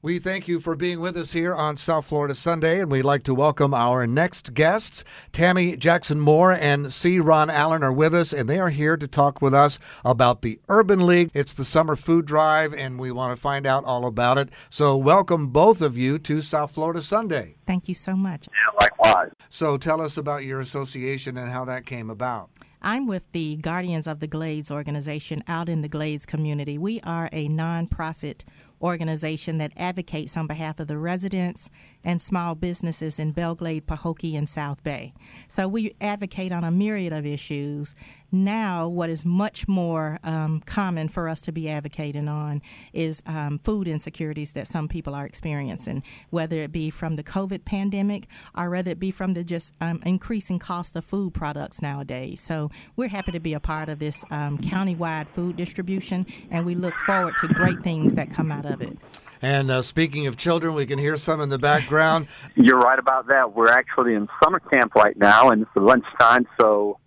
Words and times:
We 0.00 0.20
thank 0.20 0.46
you 0.46 0.60
for 0.60 0.76
being 0.76 1.00
with 1.00 1.16
us 1.16 1.32
here 1.32 1.52
on 1.52 1.76
South 1.76 2.06
Florida 2.06 2.36
Sunday, 2.36 2.80
and 2.80 2.88
we'd 2.88 3.02
like 3.02 3.24
to 3.24 3.34
welcome 3.34 3.74
our 3.74 4.06
next 4.06 4.54
guests. 4.54 5.02
Tammy 5.32 5.76
Jackson 5.76 6.20
Moore 6.20 6.52
and 6.52 6.92
C. 6.92 7.18
Ron 7.18 7.50
Allen 7.50 7.82
are 7.82 7.92
with 7.92 8.14
us, 8.14 8.32
and 8.32 8.48
they 8.48 8.60
are 8.60 8.68
here 8.68 8.96
to 8.96 9.08
talk 9.08 9.42
with 9.42 9.52
us 9.52 9.80
about 10.04 10.42
the 10.42 10.60
Urban 10.68 11.04
League. 11.04 11.32
It's 11.34 11.52
the 11.52 11.64
summer 11.64 11.96
food 11.96 12.26
drive, 12.26 12.72
and 12.72 13.00
we 13.00 13.10
want 13.10 13.34
to 13.34 13.42
find 13.42 13.66
out 13.66 13.82
all 13.84 14.06
about 14.06 14.38
it. 14.38 14.50
So, 14.70 14.96
welcome 14.96 15.48
both 15.48 15.82
of 15.82 15.98
you 15.98 16.20
to 16.20 16.42
South 16.42 16.70
Florida 16.70 17.02
Sunday. 17.02 17.56
Thank 17.66 17.88
you 17.88 17.94
so 17.94 18.14
much. 18.14 18.48
Yeah, 18.52 18.78
likewise. 18.80 19.32
So, 19.50 19.76
tell 19.78 20.00
us 20.00 20.16
about 20.16 20.44
your 20.44 20.60
association 20.60 21.36
and 21.36 21.50
how 21.50 21.64
that 21.64 21.86
came 21.86 22.08
about. 22.08 22.50
I'm 22.80 23.08
with 23.08 23.24
the 23.32 23.56
Guardians 23.56 24.06
of 24.06 24.20
the 24.20 24.28
Glades 24.28 24.70
organization 24.70 25.42
out 25.48 25.68
in 25.68 25.82
the 25.82 25.88
Glades 25.88 26.24
community. 26.24 26.78
We 26.78 27.00
are 27.00 27.28
a 27.32 27.48
nonprofit 27.48 28.44
organization 28.80 29.58
that 29.58 29.72
advocates 29.76 30.36
on 30.36 30.46
behalf 30.46 30.80
of 30.80 30.88
the 30.88 30.98
residents 30.98 31.70
and 32.04 32.22
small 32.22 32.54
businesses 32.54 33.18
in 33.18 33.32
Belle 33.32 33.54
Glade, 33.54 33.86
Pahokee, 33.86 34.36
and 34.36 34.48
South 34.48 34.82
Bay. 34.82 35.12
So 35.48 35.68
we 35.68 35.94
advocate 36.00 36.52
on 36.52 36.64
a 36.64 36.70
myriad 36.70 37.12
of 37.12 37.26
issues. 37.26 37.94
Now, 38.30 38.88
what 38.88 39.08
is 39.08 39.24
much 39.24 39.66
more 39.66 40.18
um, 40.22 40.60
common 40.66 41.08
for 41.08 41.28
us 41.28 41.40
to 41.42 41.52
be 41.52 41.68
advocating 41.68 42.28
on 42.28 42.60
is 42.92 43.22
um, 43.26 43.58
food 43.58 43.88
insecurities 43.88 44.52
that 44.52 44.66
some 44.66 44.86
people 44.86 45.14
are 45.14 45.24
experiencing, 45.24 46.02
whether 46.28 46.56
it 46.56 46.70
be 46.70 46.90
from 46.90 47.16
the 47.16 47.22
COVID 47.22 47.64
pandemic 47.64 48.26
or 48.54 48.68
whether 48.68 48.90
it 48.90 49.00
be 49.00 49.10
from 49.10 49.32
the 49.32 49.42
just 49.42 49.72
um, 49.80 50.02
increasing 50.04 50.58
cost 50.58 50.94
of 50.94 51.06
food 51.06 51.32
products 51.32 51.80
nowadays. 51.80 52.40
So 52.40 52.70
we're 52.96 53.08
happy 53.08 53.32
to 53.32 53.40
be 53.40 53.54
a 53.54 53.60
part 53.60 53.88
of 53.88 53.98
this 53.98 54.22
um, 54.30 54.58
countywide 54.58 55.28
food 55.28 55.56
distribution, 55.56 56.26
and 56.50 56.66
we 56.66 56.74
look 56.74 56.94
forward 56.94 57.36
to 57.38 57.48
great 57.48 57.80
things 57.80 58.12
that 58.14 58.30
come 58.30 58.52
out 58.52 58.66
of 58.66 58.82
it. 58.82 58.98
And 59.40 59.70
uh, 59.70 59.82
speaking 59.82 60.26
of 60.26 60.36
children, 60.36 60.74
we 60.74 60.84
can 60.84 60.98
hear 60.98 61.16
some 61.16 61.40
in 61.40 61.48
the 61.48 61.58
background. 61.58 62.26
You're 62.56 62.80
right 62.80 62.98
about 62.98 63.28
that. 63.28 63.54
We're 63.54 63.70
actually 63.70 64.14
in 64.14 64.28
summer 64.42 64.58
camp 64.58 64.94
right 64.94 65.16
now, 65.16 65.50
and 65.50 65.62
it's 65.62 65.70
lunchtime, 65.76 66.46
so 66.60 66.98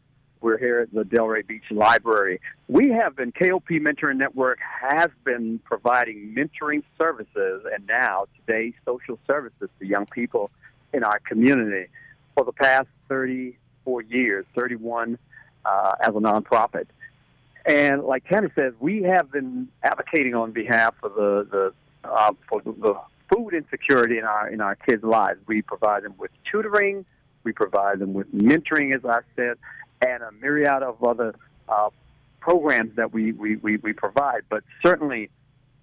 we're 0.42 0.58
here 0.58 0.80
at 0.80 0.94
the 0.94 1.04
Delray 1.04 1.46
Beach 1.46 1.64
Library. 1.70 2.42
We 2.68 2.90
have 2.90 3.16
been, 3.16 3.32
KOP 3.32 3.68
Mentoring 3.70 4.18
Network 4.18 4.60
has 4.60 5.10
been 5.24 5.60
providing 5.64 6.36
mentoring 6.36 6.84
services 7.00 7.64
and 7.72 7.86
now 7.88 8.26
today 8.40 8.74
social 8.86 9.20
services 9.30 9.70
to 9.80 9.86
young 9.86 10.08
people 10.08 10.50
in 10.94 11.04
our 11.04 11.20
community 11.20 11.88
for 12.36 12.44
the 12.44 12.52
past 12.52 12.88
34 13.08 14.02
years, 14.04 14.46
31 14.56 15.18
uh, 15.64 15.94
as 16.02 16.10
a 16.10 16.20
nonprofit. 16.20 16.88
And 17.66 18.04
like 18.04 18.28
Tammy 18.28 18.50
says, 18.56 18.74
we 18.80 19.04
have 19.04 19.32
been 19.32 19.68
advocating 19.84 20.34
on 20.34 20.52
behalf 20.52 20.96
of 21.04 21.14
the, 21.14 21.48
the 21.52 21.74
uh, 22.04 22.32
for 22.50 22.62
the 22.64 22.96
food 23.32 23.54
insecurity 23.54 24.18
in 24.18 24.24
our 24.24 24.50
in 24.50 24.62
our 24.62 24.76
kids' 24.76 25.04
lives. 25.04 25.40
We 25.46 25.62
provide 25.62 26.02
them 26.04 26.16
with 26.18 26.32
tutoring, 26.52 27.06
we 27.44 27.52
provide 27.52 28.00
them 28.00 28.14
with 28.14 28.34
mentoring, 28.34 28.96
as 28.96 29.06
I 29.06 29.20
said, 29.36 29.58
and 30.06 30.24
a 30.24 30.32
myriad 30.32 30.84
of 30.84 31.04
other 31.04 31.36
uh, 31.70 31.90
programs 32.40 32.96
that 32.96 33.14
we, 33.14 33.32
we, 33.32 33.56
we, 33.58 33.78
we 33.78 33.94
provide. 33.94 34.42
But 34.50 34.64
certainly, 34.84 35.30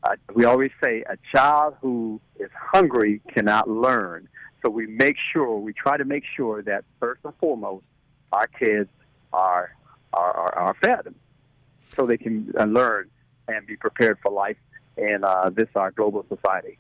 uh, 0.03 0.17
we 0.35 0.45
always 0.45 0.71
say 0.83 1.05
a 1.09 1.17
child 1.35 1.77
who 1.81 2.21
is 2.39 2.51
hungry 2.55 3.21
cannot 3.33 3.69
learn. 3.69 4.29
So 4.63 4.71
we 4.71 4.87
make 4.87 5.17
sure, 5.33 5.59
we 5.59 5.73
try 5.73 5.97
to 5.97 6.05
make 6.05 6.25
sure 6.37 6.63
that 6.63 6.85
first 6.99 7.21
and 7.25 7.35
foremost, 7.37 7.85
our 8.33 8.47
kids 8.49 8.91
are, 9.33 9.75
are, 10.13 10.33
are, 10.33 10.59
are 10.59 10.77
fed 10.83 11.15
so 11.97 12.07
they 12.07 12.19
can 12.19 12.53
uh, 12.59 12.65
learn 12.65 13.09
and 13.47 13.67
be 13.67 13.77
prepared 13.77 14.19
for 14.23 14.31
life 14.33 14.57
in 14.97 15.23
uh, 15.23 15.51
this 15.51 15.69
our 15.75 15.91
global 15.93 16.27
society. 16.29 16.79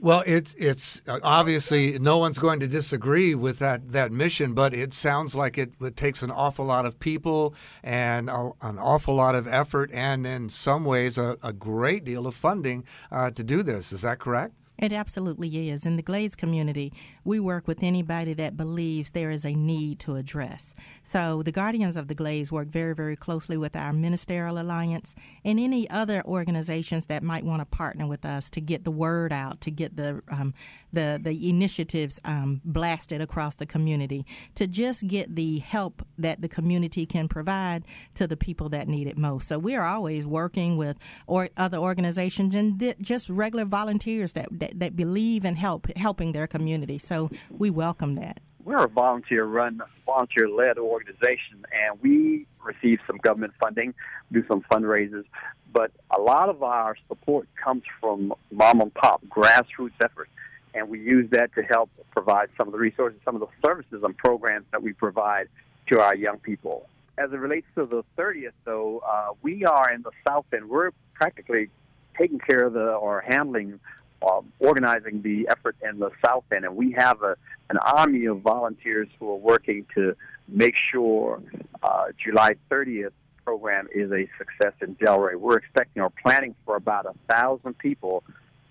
Well, 0.00 0.22
it's 0.26 0.54
it's 0.56 1.02
uh, 1.08 1.18
obviously 1.24 1.98
no 1.98 2.18
one's 2.18 2.38
going 2.38 2.60
to 2.60 2.68
disagree 2.68 3.34
with 3.34 3.58
that 3.58 3.90
that 3.90 4.12
mission, 4.12 4.52
but 4.52 4.72
it 4.72 4.94
sounds 4.94 5.34
like 5.34 5.58
it, 5.58 5.72
it 5.80 5.96
takes 5.96 6.22
an 6.22 6.30
awful 6.30 6.64
lot 6.64 6.86
of 6.86 7.00
people 7.00 7.52
and 7.82 8.30
a, 8.30 8.52
an 8.62 8.78
awful 8.78 9.16
lot 9.16 9.34
of 9.34 9.48
effort, 9.48 9.90
and 9.92 10.24
in 10.24 10.50
some 10.50 10.84
ways 10.84 11.18
a, 11.18 11.36
a 11.42 11.52
great 11.52 12.04
deal 12.04 12.28
of 12.28 12.36
funding 12.36 12.84
uh, 13.10 13.32
to 13.32 13.42
do 13.42 13.64
this. 13.64 13.92
Is 13.92 14.02
that 14.02 14.20
correct? 14.20 14.54
It 14.78 14.92
absolutely 14.92 15.68
is. 15.70 15.84
In 15.84 15.96
the 15.96 16.02
Glades 16.02 16.36
community, 16.36 16.92
we 17.24 17.40
work 17.40 17.66
with 17.66 17.82
anybody 17.82 18.32
that 18.34 18.56
believes 18.56 19.10
there 19.10 19.32
is 19.32 19.44
a 19.44 19.52
need 19.52 19.98
to 20.00 20.14
address. 20.14 20.72
So 21.02 21.42
the 21.42 21.50
Guardians 21.50 21.96
of 21.96 22.06
the 22.06 22.14
Glades 22.14 22.52
work 22.52 22.68
very, 22.68 22.94
very 22.94 23.16
closely 23.16 23.56
with 23.56 23.74
our 23.74 23.92
Ministerial 23.92 24.58
Alliance 24.58 25.16
and 25.44 25.58
any 25.58 25.90
other 25.90 26.22
organizations 26.24 27.06
that 27.06 27.24
might 27.24 27.44
want 27.44 27.60
to 27.60 27.66
partner 27.66 28.06
with 28.06 28.24
us 28.24 28.48
to 28.50 28.60
get 28.60 28.84
the 28.84 28.92
word 28.92 29.32
out, 29.32 29.60
to 29.62 29.70
get 29.72 29.96
the 29.96 30.22
um, 30.30 30.54
the 30.92 31.18
the 31.20 31.48
initiatives 31.48 32.20
um, 32.24 32.60
blasted 32.64 33.20
across 33.20 33.56
the 33.56 33.66
community, 33.66 34.24
to 34.54 34.68
just 34.68 35.08
get 35.08 35.34
the 35.34 35.58
help 35.58 36.06
that 36.18 36.40
the 36.40 36.48
community 36.48 37.04
can 37.04 37.26
provide 37.26 37.84
to 38.14 38.26
the 38.28 38.36
people 38.36 38.68
that 38.68 38.86
need 38.86 39.08
it 39.08 39.18
most. 39.18 39.48
So 39.48 39.58
we 39.58 39.74
are 39.74 39.84
always 39.84 40.24
working 40.26 40.76
with 40.76 40.96
or 41.26 41.48
other 41.56 41.78
organizations 41.78 42.54
and 42.54 42.78
th- 42.78 42.96
just 43.00 43.28
regular 43.28 43.64
volunteers 43.64 44.34
that, 44.34 44.48
that 44.52 44.67
that 44.74 44.96
believe 44.96 45.44
in 45.44 45.56
help 45.56 45.86
helping 45.96 46.32
their 46.32 46.46
community. 46.46 46.98
So 46.98 47.30
we 47.50 47.70
welcome 47.70 48.14
that. 48.16 48.40
We're 48.64 48.84
a 48.84 48.88
volunteer 48.88 49.44
run, 49.44 49.80
volunteer 50.04 50.48
led 50.48 50.78
organization, 50.78 51.64
and 51.72 51.98
we 52.02 52.46
receive 52.62 52.98
some 53.06 53.16
government 53.16 53.54
funding, 53.60 53.94
do 54.30 54.44
some 54.46 54.62
fundraisers, 54.70 55.24
but 55.72 55.90
a 56.10 56.20
lot 56.20 56.50
of 56.50 56.62
our 56.62 56.96
support 57.08 57.48
comes 57.62 57.82
from 58.00 58.34
mom 58.50 58.80
and 58.82 58.92
pop 58.92 59.22
grassroots 59.26 59.92
efforts 60.02 60.30
and 60.74 60.88
we 60.88 61.00
use 61.00 61.28
that 61.30 61.54
to 61.54 61.62
help 61.62 61.90
provide 62.10 62.48
some 62.56 62.68
of 62.68 62.72
the 62.72 62.78
resources, 62.78 63.18
some 63.24 63.34
of 63.34 63.40
the 63.40 63.48
services 63.64 64.02
and 64.02 64.16
programs 64.16 64.66
that 64.72 64.82
we 64.82 64.92
provide 64.92 65.48
to 65.90 66.00
our 66.00 66.14
young 66.14 66.38
people. 66.38 66.88
As 67.16 67.32
it 67.32 67.36
relates 67.36 67.66
to 67.74 67.86
the 67.86 68.04
30th, 68.16 68.52
though, 68.64 69.02
uh, 69.06 69.32
we 69.42 69.64
are 69.64 69.90
in 69.90 70.02
the 70.02 70.12
South 70.26 70.46
End. 70.52 70.68
We're 70.68 70.92
practically 71.14 71.70
taking 72.18 72.38
care 72.38 72.66
of 72.66 72.74
the 72.74 72.92
or 72.92 73.24
handling, 73.26 73.80
uh, 74.22 74.40
organizing 74.58 75.22
the 75.22 75.48
effort 75.48 75.76
in 75.82 75.98
the 75.98 76.10
South 76.24 76.44
End, 76.54 76.64
and 76.64 76.76
we 76.76 76.92
have 76.92 77.22
a, 77.22 77.36
an 77.70 77.78
army 77.78 78.26
of 78.26 78.40
volunteers 78.40 79.08
who 79.18 79.30
are 79.30 79.36
working 79.36 79.86
to 79.94 80.16
make 80.48 80.74
sure 80.90 81.40
uh, 81.82 82.06
July 82.22 82.54
30th 82.70 83.12
program 83.44 83.88
is 83.94 84.10
a 84.12 84.28
success 84.36 84.74
in 84.80 84.94
Delray. 84.96 85.36
We're 85.36 85.58
expecting 85.58 86.02
or 86.02 86.10
planning 86.10 86.54
for 86.64 86.76
about 86.76 87.06
a 87.06 87.14
thousand 87.32 87.78
people 87.78 88.24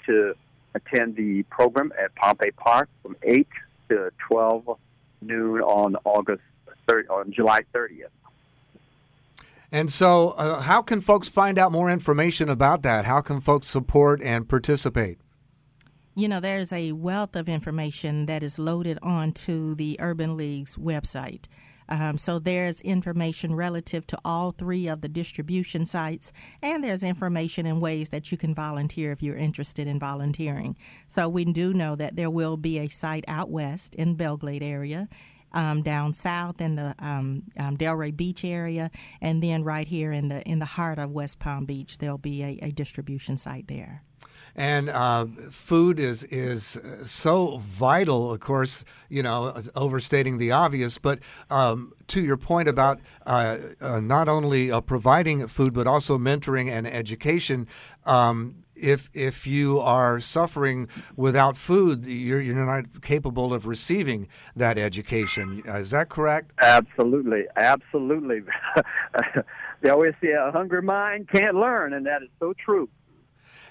to 0.06 0.36
attend 0.76 1.16
the 1.16 1.44
program 1.44 1.92
at 2.02 2.14
Pompey 2.16 2.52
Park 2.52 2.90
from 3.02 3.16
8 3.24 3.48
to 3.90 4.12
12 4.30 4.78
noon 5.22 5.62
on 5.62 5.96
August 6.04 6.44
30, 6.88 7.08
on 7.10 7.32
July 7.32 7.62
30th. 7.74 8.10
And 9.72 9.92
so, 9.92 10.30
uh, 10.32 10.62
how 10.62 10.82
can 10.82 11.02
folks 11.02 11.28
find 11.28 11.60
out 11.60 11.72
more 11.72 11.90
information 11.90 12.50
about 12.50 12.84
that? 12.84 13.06
How 13.06 13.22
can 13.22 13.42
folks 13.42 13.68
support 13.68 14.22
and 14.22 14.48
participate? 14.48 15.20
You 16.18 16.28
know, 16.28 16.40
there's 16.40 16.74
a 16.74 16.94
wealth 16.94 17.36
of 17.36 17.48
information 17.48 18.26
that 18.26 18.42
is 18.42 18.58
loaded 18.58 18.98
onto 19.04 19.76
the 19.76 19.98
Urban 20.00 20.36
League's 20.36 20.76
website. 20.76 21.44
Um, 21.90 22.18
so 22.18 22.40
there's 22.40 22.82
information 22.82 23.54
relative 23.54 24.08
to 24.08 24.18
all 24.26 24.52
three 24.52 24.88
of 24.88 25.02
the 25.02 25.10
distribution 25.10 25.86
sites, 25.86 26.34
and 26.60 26.84
there's 26.84 27.04
information 27.04 27.68
in 27.68 27.80
ways 27.80 28.10
that 28.10 28.32
you 28.32 28.38
can 28.38 28.56
volunteer 28.56 29.12
if 29.12 29.22
you're 29.22 29.38
interested 29.38 29.88
in 29.88 30.00
volunteering. 30.00 30.76
So 31.06 31.30
we 31.30 31.46
do 31.46 31.72
know 31.72 31.96
that 31.96 32.16
there 32.16 32.32
will 32.32 32.58
be 32.58 32.80
a 32.80 32.88
site 32.88 33.26
out 33.28 33.52
west 33.52 33.94
in 33.94 34.16
Belle 34.16 34.38
Glade 34.38 34.64
area. 34.64 35.08
Um, 35.54 35.84
down 35.84 36.14
south 36.14 36.60
in 36.60 36.76
the 36.76 36.96
um, 37.00 37.44
um, 37.58 37.78
Delray 37.78 38.16
Beach 38.16 38.44
area, 38.44 38.92
and 39.22 39.42
then 39.42 39.64
right 39.64 39.88
here 39.88 40.12
in 40.12 40.28
the 40.28 40.42
in 40.42 40.60
the 40.60 40.66
heart 40.66 41.00
of 41.00 41.12
West 41.12 41.40
Palm 41.40 41.66
Beach, 41.66 42.00
there'll 42.00 42.18
be 42.18 42.44
a, 42.44 42.60
a 42.64 42.72
distribution 42.72 43.38
site 43.38 43.68
there 43.68 44.04
and 44.58 44.90
uh, 44.90 45.28
food 45.52 46.00
is 46.00 46.24
is 46.24 46.80
so 47.06 47.58
vital. 47.60 48.34
Of 48.34 48.40
course, 48.40 48.84
you 49.08 49.22
know, 49.22 49.62
overstating 49.76 50.40
the 50.40 50.52
obvious, 50.52 50.98
but 50.98 51.20
um, 51.52 51.94
to 52.08 52.22
your 52.22 52.38
point 52.38 52.68
about 52.68 53.00
uh, 53.28 53.60
uh, 53.80 54.00
not 54.00 54.28
only 54.28 54.72
uh, 54.72 54.82
providing 54.82 55.48
food 55.48 55.74
but 55.74 55.86
also 55.88 56.18
mentoring 56.18 56.70
and 56.70 56.88
education. 56.88 57.68
Um, 58.06 58.64
if 58.76 59.10
if 59.14 59.48
you 59.48 59.80
are 59.80 60.20
suffering 60.20 60.88
without 61.16 61.58
food, 61.58 62.06
you're 62.06 62.42
you're 62.42 62.66
not 62.66 63.02
capable 63.02 63.54
of 63.54 63.66
receiving 63.66 64.28
that 64.56 64.78
education. 64.78 65.64
Is 65.66 65.90
that 65.92 66.10
correct? 66.10 66.52
Absolutely, 66.60 67.46
absolutely. 67.56 68.42
they 69.82 69.90
always 69.90 70.14
say 70.22 70.32
a 70.32 70.52
hungry 70.52 70.84
mind 70.84 71.28
can't 71.30 71.56
learn, 71.56 71.94
and 71.94 72.06
that 72.06 72.22
is 72.22 72.30
so 72.40 72.54
true. 72.54 72.88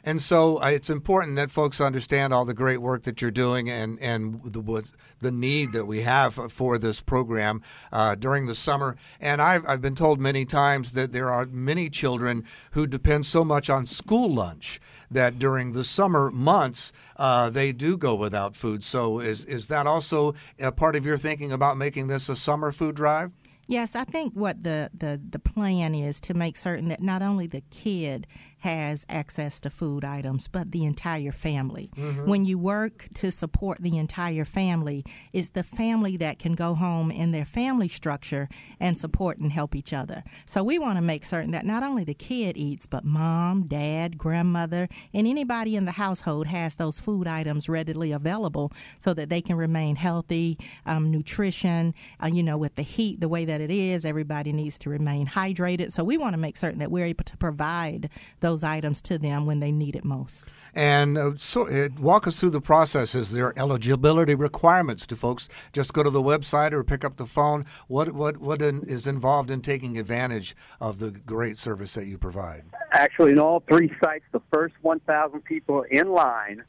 And 0.04 0.20
so 0.22 0.62
uh, 0.62 0.66
it's 0.66 0.90
important 0.90 1.36
that 1.36 1.50
folks 1.50 1.80
understand 1.80 2.32
all 2.32 2.44
the 2.44 2.54
great 2.54 2.78
work 2.78 3.02
that 3.04 3.20
you're 3.20 3.30
doing 3.30 3.70
and, 3.70 3.98
and 4.00 4.40
the, 4.44 4.84
the 5.20 5.30
need 5.30 5.72
that 5.72 5.86
we 5.86 6.02
have 6.02 6.34
for 6.52 6.78
this 6.78 7.00
program 7.00 7.62
uh, 7.92 8.14
during 8.14 8.46
the 8.46 8.54
summer. 8.54 8.96
And 9.20 9.42
I've, 9.42 9.66
I've 9.66 9.80
been 9.80 9.94
told 9.94 10.20
many 10.20 10.44
times 10.44 10.92
that 10.92 11.12
there 11.12 11.30
are 11.30 11.46
many 11.46 11.90
children 11.90 12.44
who 12.72 12.86
depend 12.86 13.26
so 13.26 13.44
much 13.44 13.70
on 13.70 13.86
school 13.86 14.32
lunch 14.32 14.80
that 15.10 15.38
during 15.38 15.72
the 15.72 15.84
summer 15.84 16.30
months 16.30 16.92
uh, 17.16 17.48
they 17.50 17.72
do 17.72 17.96
go 17.96 18.14
without 18.14 18.56
food. 18.56 18.82
So 18.82 19.20
is 19.20 19.44
is 19.44 19.68
that 19.68 19.86
also 19.86 20.34
a 20.58 20.72
part 20.72 20.96
of 20.96 21.06
your 21.06 21.16
thinking 21.16 21.52
about 21.52 21.76
making 21.76 22.08
this 22.08 22.28
a 22.28 22.36
summer 22.36 22.72
food 22.72 22.96
drive? 22.96 23.30
Yes, 23.68 23.96
I 23.96 24.04
think 24.04 24.34
what 24.34 24.62
the, 24.62 24.90
the, 24.96 25.20
the 25.28 25.40
plan 25.40 25.92
is 25.92 26.20
to 26.20 26.34
make 26.34 26.56
certain 26.56 26.88
that 26.88 27.02
not 27.02 27.20
only 27.20 27.48
the 27.48 27.62
kid 27.70 28.28
has 28.60 29.04
access 29.08 29.60
to 29.60 29.70
food 29.70 30.04
items, 30.04 30.48
but 30.48 30.72
the 30.72 30.84
entire 30.84 31.32
family. 31.32 31.90
Mm-hmm. 31.96 32.26
When 32.26 32.44
you 32.44 32.58
work 32.58 33.06
to 33.14 33.30
support 33.30 33.78
the 33.80 33.96
entire 33.96 34.44
family, 34.44 35.04
it's 35.32 35.50
the 35.50 35.62
family 35.62 36.16
that 36.16 36.38
can 36.38 36.54
go 36.54 36.74
home 36.74 37.10
in 37.10 37.32
their 37.32 37.44
family 37.44 37.88
structure 37.88 38.48
and 38.80 38.98
support 38.98 39.38
and 39.38 39.52
help 39.52 39.74
each 39.74 39.92
other. 39.92 40.24
So 40.46 40.64
we 40.64 40.78
want 40.78 40.96
to 40.96 41.02
make 41.02 41.24
certain 41.24 41.52
that 41.52 41.66
not 41.66 41.82
only 41.82 42.04
the 42.04 42.14
kid 42.14 42.56
eats, 42.56 42.86
but 42.86 43.04
mom, 43.04 43.66
dad, 43.66 44.18
grandmother, 44.18 44.88
and 45.12 45.26
anybody 45.26 45.76
in 45.76 45.84
the 45.84 45.92
household 45.92 46.46
has 46.46 46.76
those 46.76 46.98
food 46.98 47.26
items 47.26 47.68
readily 47.68 48.10
available 48.12 48.72
so 48.98 49.14
that 49.14 49.28
they 49.28 49.40
can 49.40 49.56
remain 49.56 49.96
healthy, 49.96 50.58
um, 50.86 51.10
nutrition, 51.10 51.94
uh, 52.22 52.28
you 52.28 52.42
know, 52.42 52.56
with 52.56 52.74
the 52.74 52.82
heat 52.82 53.20
the 53.20 53.28
way 53.28 53.44
that 53.44 53.60
it 53.60 53.70
is, 53.70 54.04
everybody 54.04 54.52
needs 54.52 54.78
to 54.78 54.90
remain 54.90 55.26
hydrated. 55.26 55.92
So 55.92 56.02
we 56.02 56.16
want 56.16 56.32
to 56.32 56.38
make 56.38 56.56
certain 56.56 56.78
that 56.80 56.90
we're 56.90 57.06
able 57.06 57.24
to 57.24 57.36
provide 57.36 58.08
those 58.40 58.45
those 58.46 58.62
items 58.62 59.02
to 59.02 59.18
them 59.18 59.44
when 59.44 59.58
they 59.58 59.72
need 59.72 59.96
it 59.96 60.04
most. 60.04 60.44
And 60.72 61.18
uh, 61.18 61.32
so, 61.36 61.66
uh, 61.68 61.88
walk 61.98 62.28
us 62.28 62.38
through 62.38 62.50
the 62.50 62.60
process. 62.60 63.14
Is 63.16 63.32
there 63.32 63.46
are 63.46 63.54
eligibility 63.56 64.36
requirements? 64.36 65.04
Do 65.04 65.16
folks 65.16 65.48
just 65.72 65.92
go 65.92 66.04
to 66.04 66.10
the 66.10 66.22
website 66.22 66.72
or 66.72 66.84
pick 66.84 67.04
up 67.04 67.16
the 67.16 67.26
phone? 67.26 67.64
What 67.88 68.12
what 68.12 68.36
what 68.36 68.62
in, 68.62 68.84
is 68.84 69.08
involved 69.08 69.50
in 69.50 69.62
taking 69.62 69.98
advantage 69.98 70.54
of 70.80 71.00
the 71.00 71.10
great 71.10 71.58
service 71.58 71.94
that 71.94 72.06
you 72.06 72.18
provide? 72.18 72.62
Actually, 72.92 73.32
in 73.32 73.40
all 73.40 73.64
three 73.68 73.90
sites, 74.04 74.24
the 74.30 74.42
first 74.52 74.74
1,000 74.82 75.40
people 75.40 75.84
in 75.90 76.12
line 76.12 76.62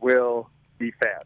will 0.00 0.48
be 0.78 0.90
fed. 0.92 1.22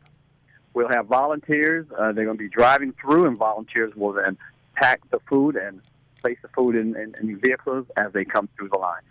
We'll 0.75 0.89
have 0.89 1.07
volunteers. 1.07 1.87
Uh, 1.93 2.13
they're 2.13 2.27
going 2.27 2.37
to 2.37 2.43
be 2.43 2.51
driving 2.51 2.93
through, 3.01 3.27
and 3.27 3.39
volunteers 3.39 3.95
will 3.95 4.13
then 4.13 4.37
pack 4.75 5.01
the 5.11 5.21
food 5.31 5.57
and 5.57 5.81
place 6.21 6.39
the 6.43 6.49
food 6.49 6.75
in, 6.75 6.95
in, 6.97 7.15
in 7.21 7.39
vehicles 7.39 7.87
as 7.97 8.13
they 8.13 8.25
come 8.25 8.49
through 8.57 8.71
the 8.71 8.79
line. 8.79 9.03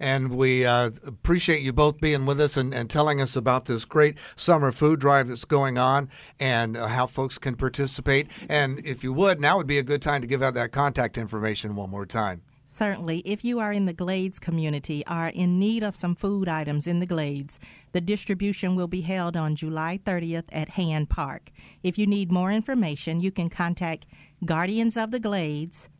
And 0.00 0.34
we 0.34 0.64
uh, 0.64 0.90
appreciate 1.06 1.62
you 1.62 1.72
both 1.72 2.00
being 2.00 2.26
with 2.26 2.40
us 2.40 2.56
and, 2.56 2.74
and, 2.74 2.88
telling 2.88 3.20
us 3.20 3.36
about 3.36 3.66
this 3.66 3.84
great 3.84 4.16
summer 4.34 4.72
food 4.72 4.98
drive 4.98 5.28
that's 5.28 5.44
going 5.44 5.76
on 5.76 6.08
and 6.40 6.76
uh, 6.76 6.86
how 6.86 7.06
folks 7.06 7.36
can 7.36 7.54
participate. 7.54 8.28
And 8.48 8.84
if 8.84 9.04
you 9.04 9.12
would, 9.12 9.40
now 9.40 9.58
would 9.58 9.66
be 9.66 9.78
a 9.78 9.82
good 9.82 10.00
time 10.00 10.22
to 10.22 10.26
give 10.26 10.42
out 10.42 10.54
that 10.54 10.72
contact 10.72 11.18
information 11.18 11.76
one 11.76 11.90
more 11.90 12.06
time. 12.06 12.42
Certainly. 12.72 13.18
If 13.26 13.44
you 13.44 13.58
are 13.58 13.72
in 13.72 13.84
the 13.84 13.92
Glades 13.92 14.38
community, 14.38 15.04
are 15.06 15.28
in 15.28 15.58
need 15.58 15.82
of 15.82 15.96
some 15.96 16.14
food 16.14 16.48
items 16.48 16.86
in 16.86 17.00
the 17.00 17.06
Glades, 17.06 17.60
the 17.92 18.00
distribution 18.00 18.74
will 18.74 18.86
be 18.86 19.02
held 19.02 19.36
on 19.36 19.54
July 19.54 20.00
30th 20.02 20.44
at 20.50 20.70
Hand 20.70 21.10
Park. 21.10 21.50
If 21.82 21.98
you 21.98 22.06
need 22.06 22.32
more 22.32 22.50
information, 22.50 23.20
you 23.20 23.32
can 23.32 23.50
contact 23.50 24.06
Guardians 24.46 24.96
of 24.96 25.10
the 25.10 25.20
Glades 25.20 25.90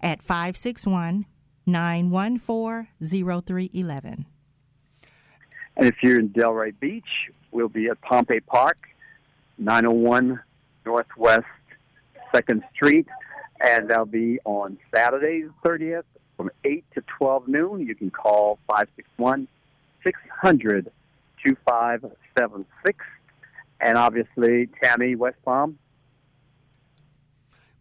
at 0.00 0.22
561 0.22 1.26
914 1.66 2.88
0311. 3.02 4.26
And 5.76 5.88
if 5.88 5.96
you're 6.02 6.20
in 6.20 6.28
Delray 6.30 6.78
Beach, 6.78 7.30
we'll 7.50 7.68
be 7.68 7.88
at 7.88 8.00
Pompey 8.00 8.40
Park, 8.40 8.78
901 9.58 10.40
Northwest 10.86 11.46
2nd 12.32 12.62
Street, 12.74 13.06
and 13.60 13.88
that'll 13.88 14.06
be 14.06 14.38
on 14.44 14.78
Saturday 14.94 15.42
the 15.42 15.68
30th 15.68 16.04
from 16.36 16.50
8 16.64 16.84
to 16.94 17.02
12 17.18 17.48
noon. 17.48 17.86
You 17.86 17.94
can 17.94 18.10
call 18.10 18.58
561 18.66 19.48
600 20.02 20.90
2576. 21.44 23.04
And 23.80 23.98
obviously, 23.98 24.68
Tammy 24.82 25.14
West 25.14 25.36
Palm. 25.44 25.78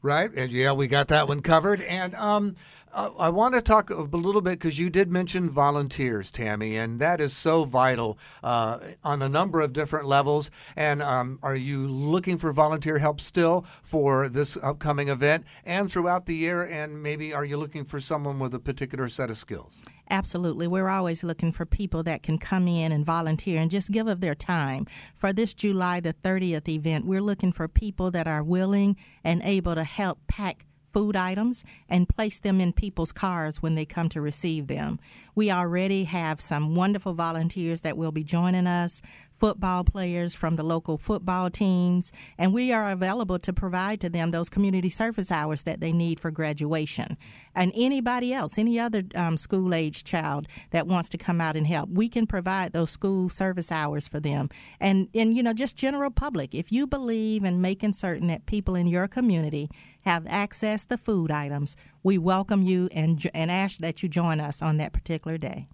Right, 0.01 0.29
and 0.35 0.51
yeah, 0.51 0.73
we 0.73 0.87
got 0.87 1.07
that 1.09 1.29
one 1.29 1.41
covered. 1.41 1.81
And 1.81 2.13
um, 2.15 2.55
I 2.95 3.29
want 3.29 3.55
to 3.55 3.61
talk 3.61 3.89
a 3.89 3.95
little 3.95 4.41
bit 4.41 4.59
because 4.59 4.77
you 4.77 4.91
did 4.91 5.11
mention 5.11 5.49
volunteers, 5.49 6.31
Tammy, 6.31 6.77
and 6.77 6.99
that 6.99 7.19
is 7.19 7.35
so 7.35 7.65
vital 7.65 8.19
uh, 8.43 8.77
on 9.03 9.23
a 9.23 9.29
number 9.29 9.61
of 9.61 9.73
different 9.73 10.05
levels. 10.05 10.51
And 10.75 11.01
um, 11.01 11.39
are 11.41 11.55
you 11.55 11.87
looking 11.87 12.37
for 12.37 12.53
volunteer 12.53 12.99
help 12.99 13.19
still 13.19 13.65
for 13.81 14.29
this 14.29 14.57
upcoming 14.61 15.09
event 15.09 15.45
and 15.65 15.91
throughout 15.91 16.27
the 16.27 16.35
year? 16.35 16.65
And 16.65 17.01
maybe 17.01 17.33
are 17.33 17.43
you 17.43 17.57
looking 17.57 17.83
for 17.83 17.99
someone 17.99 18.37
with 18.37 18.53
a 18.53 18.59
particular 18.59 19.09
set 19.09 19.31
of 19.31 19.37
skills? 19.37 19.73
Absolutely. 20.11 20.67
We're 20.67 20.89
always 20.89 21.23
looking 21.23 21.51
for 21.51 21.65
people 21.65 22.03
that 22.03 22.21
can 22.21 22.37
come 22.37 22.67
in 22.67 22.91
and 22.91 23.03
volunteer 23.03 23.59
and 23.59 23.71
just 23.71 23.89
give 23.89 24.07
of 24.07 24.21
their 24.21 24.35
time. 24.35 24.85
For 25.15 25.33
this 25.33 25.55
July 25.55 25.99
the 25.99 26.13
30th 26.13 26.69
event, 26.69 27.05
we're 27.05 27.21
looking 27.21 27.53
for 27.53 27.67
people 27.67 28.11
that 28.11 28.27
are 28.27 28.43
willing 28.43 28.97
and 29.23 29.41
able 29.43 29.73
to 29.73 29.83
help 29.83 30.19
pack 30.27 30.65
food 30.93 31.15
items 31.15 31.63
and 31.89 32.07
place 32.07 32.39
them 32.39 32.61
in 32.61 32.71
people's 32.71 33.11
cars 33.11 33.61
when 33.61 33.75
they 33.75 33.85
come 33.85 34.07
to 34.09 34.21
receive 34.21 34.67
them. 34.67 34.99
We 35.35 35.51
already 35.51 36.03
have 36.03 36.39
some 36.39 36.75
wonderful 36.75 37.13
volunteers 37.13 37.81
that 37.81 37.97
will 37.97 38.11
be 38.11 38.23
joining 38.23 38.67
us 38.67 39.01
football 39.43 39.83
players 39.83 40.33
from 40.33 40.55
the 40.55 40.63
local 40.63 40.97
football 40.97 41.49
teams, 41.49 42.13
and 42.37 42.53
we 42.53 42.71
are 42.71 42.89
available 42.89 43.37
to 43.37 43.51
provide 43.51 43.99
to 43.99 44.09
them 44.09 44.31
those 44.31 44.47
community 44.47 44.87
service 44.87 45.33
hours 45.33 45.63
that 45.63 45.81
they 45.81 45.91
need 45.91 46.17
for 46.17 46.31
graduation. 46.31 47.17
And 47.53 47.73
anybody 47.75 48.33
else, 48.33 48.57
any 48.57 48.79
other 48.79 49.03
um, 49.15 49.35
school 49.35 49.73
age 49.73 50.05
child 50.05 50.47
that 50.71 50.87
wants 50.87 51.09
to 51.09 51.17
come 51.17 51.41
out 51.41 51.57
and 51.57 51.67
help, 51.67 51.89
we 51.89 52.07
can 52.07 52.25
provide 52.25 52.71
those 52.71 52.91
school 52.91 53.27
service 53.27 53.69
hours 53.69 54.07
for 54.07 54.21
them. 54.21 54.47
And, 54.79 55.09
and 55.13 55.35
you 55.35 55.43
know, 55.43 55.51
just 55.51 55.75
general 55.75 56.09
public, 56.09 56.55
if 56.55 56.71
you 56.71 56.87
believe 56.87 57.43
in 57.43 57.59
making 57.59 57.95
certain 57.95 58.29
that 58.29 58.45
people 58.45 58.75
in 58.75 58.87
your 58.87 59.09
community 59.09 59.69
have 60.03 60.25
access 60.25 60.85
to 60.85 60.97
food 60.97 61.31
items, 61.31 61.75
we 62.01 62.17
welcome 62.17 62.61
you 62.61 62.87
and, 62.93 63.29
and 63.33 63.51
ask 63.51 63.79
that 63.79 64.03
you 64.03 64.07
join 64.07 64.39
us 64.39 64.61
on 64.61 64.77
that 64.77 64.93
particular 64.93 65.37
day. 65.37 65.67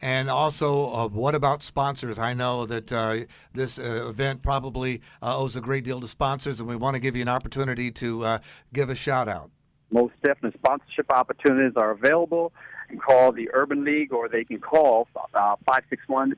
And 0.00 0.30
also, 0.30 0.92
uh, 0.92 1.08
what 1.08 1.34
about 1.34 1.62
sponsors? 1.62 2.18
I 2.18 2.32
know 2.32 2.66
that 2.66 2.92
uh, 2.92 3.20
this 3.52 3.78
uh, 3.78 4.06
event 4.08 4.42
probably 4.42 5.02
uh, 5.22 5.36
owes 5.36 5.56
a 5.56 5.60
great 5.60 5.84
deal 5.84 6.00
to 6.00 6.06
sponsors, 6.06 6.60
and 6.60 6.68
we 6.68 6.76
want 6.76 6.94
to 6.94 7.00
give 7.00 7.16
you 7.16 7.22
an 7.22 7.28
opportunity 7.28 7.90
to 7.92 8.24
uh, 8.24 8.38
give 8.72 8.90
a 8.90 8.94
shout 8.94 9.28
out. 9.28 9.50
Most 9.90 10.14
definite 10.22 10.54
sponsorship 10.54 11.12
opportunities 11.12 11.72
are 11.76 11.90
available. 11.90 12.52
You 12.90 12.98
can 12.98 13.00
call 13.00 13.32
the 13.32 13.50
Urban 13.52 13.84
League, 13.84 14.12
or 14.12 14.28
they 14.28 14.44
can 14.44 14.60
call 14.60 15.08
uh, 15.16 15.56
561 15.66 16.36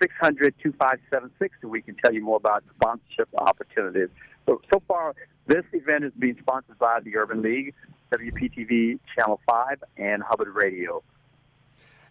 600 0.00 0.54
2576, 0.62 1.54
and 1.62 1.70
we 1.70 1.82
can 1.82 1.94
tell 2.02 2.14
you 2.14 2.22
more 2.22 2.36
about 2.38 2.64
sponsorship 2.74 3.28
opportunities. 3.36 4.08
So, 4.46 4.60
so 4.72 4.82
far, 4.88 5.14
this 5.46 5.64
event 5.72 6.04
is 6.04 6.12
being 6.18 6.36
sponsored 6.40 6.78
by 6.78 7.00
the 7.00 7.16
Urban 7.16 7.42
League, 7.42 7.74
WPTV 8.12 8.98
Channel 9.16 9.40
5, 9.48 9.84
and 9.98 10.22
Hubbard 10.22 10.54
Radio. 10.54 11.02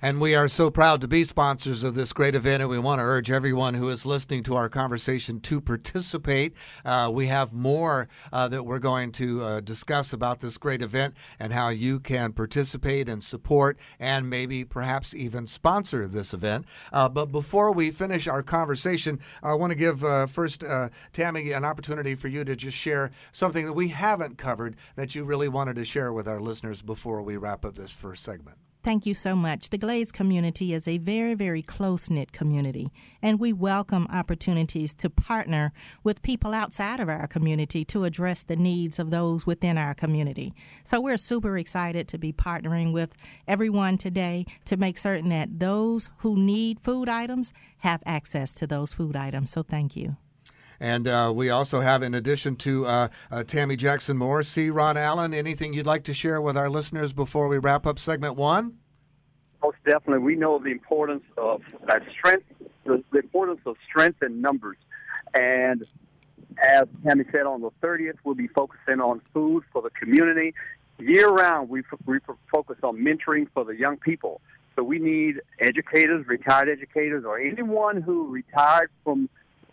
And 0.03 0.19
we 0.19 0.33
are 0.33 0.47
so 0.47 0.71
proud 0.71 0.99
to 1.01 1.07
be 1.07 1.23
sponsors 1.23 1.83
of 1.83 1.93
this 1.93 2.11
great 2.11 2.33
event, 2.33 2.61
and 2.61 2.71
we 2.71 2.79
want 2.79 2.97
to 2.97 3.03
urge 3.03 3.29
everyone 3.29 3.75
who 3.75 3.87
is 3.89 4.03
listening 4.03 4.41
to 4.43 4.55
our 4.55 4.67
conversation 4.67 5.39
to 5.41 5.61
participate. 5.61 6.55
Uh, 6.83 7.11
we 7.13 7.27
have 7.27 7.53
more 7.53 8.07
uh, 8.33 8.47
that 8.47 8.65
we're 8.65 8.79
going 8.79 9.11
to 9.11 9.43
uh, 9.43 9.59
discuss 9.59 10.11
about 10.11 10.39
this 10.39 10.57
great 10.57 10.81
event 10.81 11.13
and 11.39 11.53
how 11.53 11.69
you 11.69 11.99
can 11.99 12.33
participate 12.33 13.07
and 13.07 13.23
support 13.23 13.77
and 13.99 14.27
maybe 14.27 14.65
perhaps 14.65 15.13
even 15.13 15.45
sponsor 15.45 16.07
this 16.07 16.33
event. 16.33 16.65
Uh, 16.91 17.07
but 17.07 17.27
before 17.27 17.71
we 17.71 17.91
finish 17.91 18.27
our 18.27 18.41
conversation, 18.41 19.19
I 19.43 19.53
want 19.53 19.69
to 19.69 19.77
give 19.77 20.03
uh, 20.03 20.25
first 20.25 20.63
uh, 20.63 20.89
Tammy 21.13 21.51
an 21.51 21.63
opportunity 21.63 22.15
for 22.15 22.27
you 22.27 22.43
to 22.43 22.55
just 22.55 22.75
share 22.75 23.11
something 23.31 23.67
that 23.67 23.73
we 23.73 23.89
haven't 23.89 24.39
covered 24.39 24.77
that 24.95 25.13
you 25.13 25.25
really 25.25 25.47
wanted 25.47 25.75
to 25.75 25.85
share 25.85 26.11
with 26.11 26.27
our 26.27 26.39
listeners 26.39 26.81
before 26.81 27.21
we 27.21 27.37
wrap 27.37 27.63
up 27.63 27.75
this 27.75 27.91
first 27.91 28.23
segment. 28.23 28.57
Thank 28.83 29.05
you 29.05 29.13
so 29.13 29.35
much. 29.35 29.69
The 29.69 29.77
Glades 29.77 30.11
community 30.11 30.73
is 30.73 30.87
a 30.87 30.97
very, 30.97 31.35
very 31.35 31.61
close 31.61 32.09
knit 32.09 32.31
community, 32.31 32.91
and 33.21 33.39
we 33.39 33.53
welcome 33.53 34.07
opportunities 34.09 34.91
to 34.95 35.09
partner 35.09 35.71
with 36.03 36.23
people 36.23 36.51
outside 36.51 36.99
of 36.99 37.07
our 37.07 37.27
community 37.27 37.85
to 37.85 38.05
address 38.05 38.41
the 38.41 38.55
needs 38.55 38.97
of 38.97 39.11
those 39.11 39.45
within 39.45 39.77
our 39.77 39.93
community. 39.93 40.51
So 40.83 40.99
we're 40.99 41.17
super 41.17 41.59
excited 41.59 42.07
to 42.07 42.17
be 42.17 42.33
partnering 42.33 42.91
with 42.91 43.15
everyone 43.47 43.99
today 43.99 44.47
to 44.65 44.77
make 44.77 44.97
certain 44.97 45.29
that 45.29 45.59
those 45.59 46.09
who 46.17 46.35
need 46.35 46.79
food 46.79 47.07
items 47.07 47.53
have 47.79 48.01
access 48.07 48.51
to 48.55 48.65
those 48.65 48.93
food 48.93 49.15
items. 49.15 49.51
So 49.51 49.61
thank 49.61 49.95
you. 49.95 50.17
And 50.81 51.07
uh, 51.07 51.31
we 51.33 51.51
also 51.51 51.79
have, 51.79 52.01
in 52.01 52.15
addition 52.15 52.55
to 52.57 52.87
uh, 52.87 53.07
uh, 53.29 53.43
Tammy 53.43 53.75
Jackson 53.75 54.17
Moore, 54.17 54.41
C. 54.41 54.71
Ron 54.71 54.97
Allen, 54.97 55.31
anything 55.31 55.73
you'd 55.73 55.85
like 55.85 56.05
to 56.05 56.13
share 56.15 56.41
with 56.41 56.57
our 56.57 56.71
listeners 56.71 57.13
before 57.13 57.47
we 57.47 57.59
wrap 57.59 57.85
up 57.85 57.99
segment 57.99 58.35
one? 58.35 58.79
Most 59.61 59.77
definitely, 59.85 60.23
we 60.25 60.35
know 60.35 60.57
the 60.57 60.71
importance 60.71 61.23
of 61.37 61.61
uh, 61.87 61.99
strength, 62.09 62.47
the, 62.83 63.03
the 63.11 63.19
importance 63.19 63.61
of 63.67 63.75
strength 63.87 64.23
in 64.23 64.41
numbers, 64.41 64.77
and 65.35 65.85
as 66.67 66.87
Tammy 67.05 67.25
said, 67.31 67.45
on 67.45 67.61
the 67.61 67.69
30th, 67.83 68.17
we'll 68.23 68.33
be 68.33 68.47
focusing 68.47 68.99
on 68.99 69.21
food 69.35 69.63
for 69.71 69.83
the 69.83 69.91
community. 69.91 70.55
Year 70.97 71.29
round, 71.29 71.69
we, 71.69 71.83
we 72.07 72.17
focus 72.51 72.77
on 72.81 72.97
mentoring 72.97 73.47
for 73.53 73.63
the 73.63 73.75
young 73.75 73.97
people. 73.97 74.41
So 74.75 74.83
we 74.83 74.97
need 74.97 75.41
educators, 75.59 76.25
retired 76.27 76.69
educators, 76.69 77.23
or 77.23 77.39
anyone 77.39 78.01
who 78.01 78.27
retired 78.29 78.89
from 79.03 79.29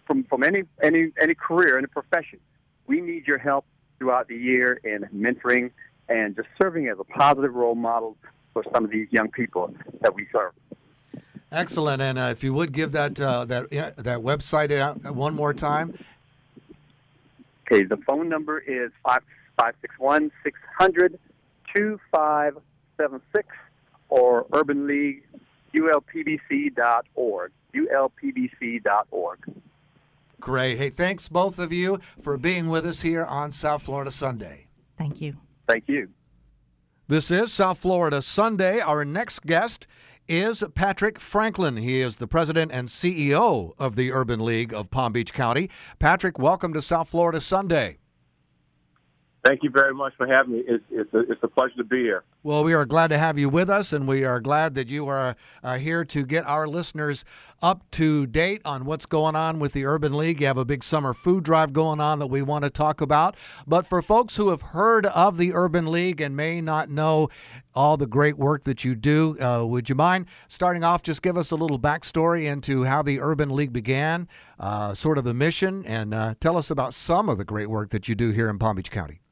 from, 0.08 0.24
from 0.24 0.42
any, 0.42 0.64
any 0.82 1.12
any 1.20 1.34
career, 1.36 1.78
any 1.78 1.86
profession. 1.86 2.40
We 2.88 3.00
need 3.00 3.28
your 3.28 3.38
help 3.38 3.64
throughout 3.98 4.26
the 4.26 4.36
year 4.36 4.80
in 4.82 5.06
mentoring 5.14 5.70
and 6.08 6.34
just 6.34 6.48
serving 6.60 6.88
as 6.88 6.98
a 6.98 7.04
positive 7.04 7.54
role 7.54 7.76
model 7.76 8.16
for 8.52 8.64
some 8.72 8.84
of 8.84 8.90
these 8.90 9.06
young 9.10 9.30
people 9.30 9.72
that 10.00 10.14
we 10.14 10.26
serve. 10.32 10.52
Excellent, 11.52 12.02
and 12.02 12.18
uh, 12.18 12.22
if 12.32 12.42
you 12.42 12.52
would 12.54 12.72
give 12.72 12.92
that 12.92 13.20
uh, 13.20 13.44
that 13.44 13.70
that 13.70 14.18
website 14.18 14.72
out 14.72 15.14
one 15.14 15.34
more 15.34 15.54
time. 15.54 15.96
Okay, 17.70 17.84
the 17.84 17.98
phone 17.98 18.28
number 18.28 18.58
is 18.58 18.90
five 19.04 19.22
five 19.56 19.74
six 19.80 19.94
one 19.98 20.32
six 20.42 20.58
hundred 20.78 21.18
two 21.74 22.00
five 22.10 22.56
seven 22.96 23.20
six 23.34 23.48
or 24.08 24.46
Urban 24.52 24.86
League 24.86 25.22
ulpbc.org 25.76 27.52
ulpbc.org. 27.74 29.38
Great. 30.40 30.78
Hey, 30.78 30.90
thanks 30.90 31.28
both 31.28 31.58
of 31.58 31.72
you 31.72 32.00
for 32.22 32.36
being 32.36 32.68
with 32.68 32.86
us 32.86 33.00
here 33.00 33.24
on 33.24 33.50
South 33.50 33.82
Florida 33.82 34.10
Sunday. 34.10 34.68
Thank 34.96 35.20
you. 35.20 35.36
Thank 35.66 35.88
you. 35.88 36.10
This 37.08 37.30
is 37.30 37.52
South 37.52 37.78
Florida 37.78 38.22
Sunday. 38.22 38.80
Our 38.80 39.04
next 39.04 39.46
guest 39.46 39.86
is 40.28 40.62
Patrick 40.74 41.18
Franklin. 41.18 41.78
He 41.78 42.00
is 42.00 42.16
the 42.16 42.28
president 42.28 42.70
and 42.70 42.88
CEO 42.88 43.72
of 43.78 43.96
the 43.96 44.12
Urban 44.12 44.40
League 44.40 44.74
of 44.74 44.90
Palm 44.90 45.12
Beach 45.12 45.32
County. 45.32 45.70
Patrick, 45.98 46.38
welcome 46.38 46.72
to 46.74 46.82
South 46.82 47.08
Florida 47.08 47.40
Sunday. 47.40 47.98
Thank 49.48 49.62
you 49.62 49.70
very 49.70 49.94
much 49.94 50.12
for 50.18 50.26
having 50.26 50.52
me. 50.52 50.62
It's, 50.68 50.84
it's, 50.90 51.14
a, 51.14 51.20
it's 51.20 51.42
a 51.42 51.48
pleasure 51.48 51.76
to 51.78 51.84
be 51.84 52.02
here. 52.02 52.22
Well, 52.42 52.62
we 52.64 52.74
are 52.74 52.84
glad 52.84 53.08
to 53.08 53.18
have 53.18 53.38
you 53.38 53.48
with 53.48 53.70
us, 53.70 53.94
and 53.94 54.06
we 54.06 54.22
are 54.22 54.40
glad 54.40 54.74
that 54.74 54.88
you 54.88 55.08
are 55.08 55.36
uh, 55.64 55.78
here 55.78 56.04
to 56.04 56.26
get 56.26 56.46
our 56.46 56.68
listeners 56.68 57.24
up 57.62 57.82
to 57.92 58.26
date 58.26 58.60
on 58.66 58.84
what's 58.84 59.06
going 59.06 59.36
on 59.36 59.58
with 59.58 59.72
the 59.72 59.86
Urban 59.86 60.14
League. 60.14 60.42
You 60.42 60.48
have 60.48 60.58
a 60.58 60.66
big 60.66 60.84
summer 60.84 61.14
food 61.14 61.44
drive 61.44 61.72
going 61.72 61.98
on 61.98 62.18
that 62.18 62.26
we 62.26 62.42
want 62.42 62.64
to 62.64 62.70
talk 62.70 63.00
about. 63.00 63.38
But 63.66 63.86
for 63.86 64.02
folks 64.02 64.36
who 64.36 64.50
have 64.50 64.60
heard 64.60 65.06
of 65.06 65.38
the 65.38 65.54
Urban 65.54 65.90
League 65.90 66.20
and 66.20 66.36
may 66.36 66.60
not 66.60 66.90
know 66.90 67.30
all 67.74 67.96
the 67.96 68.06
great 68.06 68.36
work 68.36 68.64
that 68.64 68.84
you 68.84 68.94
do, 68.94 69.34
uh, 69.40 69.64
would 69.64 69.88
you 69.88 69.94
mind 69.94 70.26
starting 70.48 70.84
off? 70.84 71.02
Just 71.02 71.22
give 71.22 71.38
us 71.38 71.52
a 71.52 71.56
little 71.56 71.78
backstory 71.78 72.44
into 72.44 72.84
how 72.84 73.00
the 73.00 73.18
Urban 73.22 73.48
League 73.48 73.72
began, 73.72 74.28
uh, 74.60 74.92
sort 74.92 75.16
of 75.16 75.24
the 75.24 75.32
mission, 75.32 75.86
and 75.86 76.12
uh, 76.12 76.34
tell 76.38 76.58
us 76.58 76.70
about 76.70 76.92
some 76.92 77.30
of 77.30 77.38
the 77.38 77.46
great 77.46 77.70
work 77.70 77.88
that 77.88 78.08
you 78.08 78.14
do 78.14 78.32
here 78.32 78.50
in 78.50 78.58
Palm 78.58 78.76
Beach 78.76 78.90
County. 78.90 79.22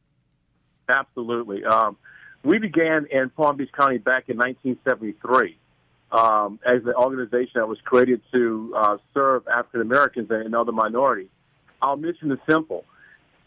Absolutely. 0.89 1.65
Um, 1.65 1.97
we 2.45 2.59
began 2.59 3.07
in 3.11 3.31
Palm 3.31 3.57
Beach 3.57 3.73
County 3.73 3.99
back 3.99 4.29
in 4.29 4.37
1973 4.37 5.59
um, 6.13 6.61
as 6.65 6.83
an 6.85 6.95
organization 6.97 7.53
that 7.57 7.69
was 7.69 7.79
created 7.85 8.21
to 8.33 8.73
uh, 8.77 8.97
serve 9.13 9.47
African 9.49 9.81
Americans 9.81 10.29
and 10.31 10.55
other 10.55 10.73
minorities. 10.73 11.29
Our 11.83 11.97
mission 11.97 12.31
is 12.31 12.39
simple. 12.49 12.85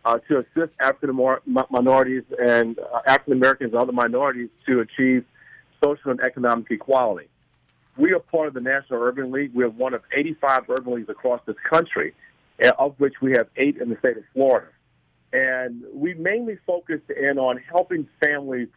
Uh, 0.05 0.17
to 0.29 0.39
assist 0.39 0.72
African 0.79 1.13
minorities 1.69 2.24
and 2.41 2.79
uh, 2.79 3.01
African 3.05 3.34
Americans 3.34 3.74
and 3.74 3.81
other 3.81 3.91
minorities 3.91 4.48
to 4.65 4.79
achieve 4.79 5.25
social 5.84 6.12
and 6.12 6.22
economic 6.22 6.72
equality. 6.72 7.27
We 7.98 8.13
are 8.13 8.19
part 8.19 8.48
of 8.48 8.53
the 8.53 8.62
National 8.62 9.03
Urban 9.03 9.29
League. 9.29 9.53
We 9.53 9.65
are 9.65 9.69
one 9.69 9.93
of 9.93 10.01
85 10.15 10.69
urban 10.69 10.96
leagues 10.96 11.10
across 11.10 11.41
this 11.46 11.58
country, 11.69 12.13
of 12.79 12.96
which 12.98 13.15
we 13.22 13.34
have 13.34 13.50
eight 13.58 13.75
in 13.75 13.89
the 13.89 13.98
state 13.98 14.15
of 14.15 14.24
Florida. 14.34 14.67
And 15.31 15.83
we 15.93 16.15
mainly 16.15 16.57
focused 16.65 17.09
in 17.09 17.38
on 17.38 17.59
helping 17.69 18.07
families 18.19 18.69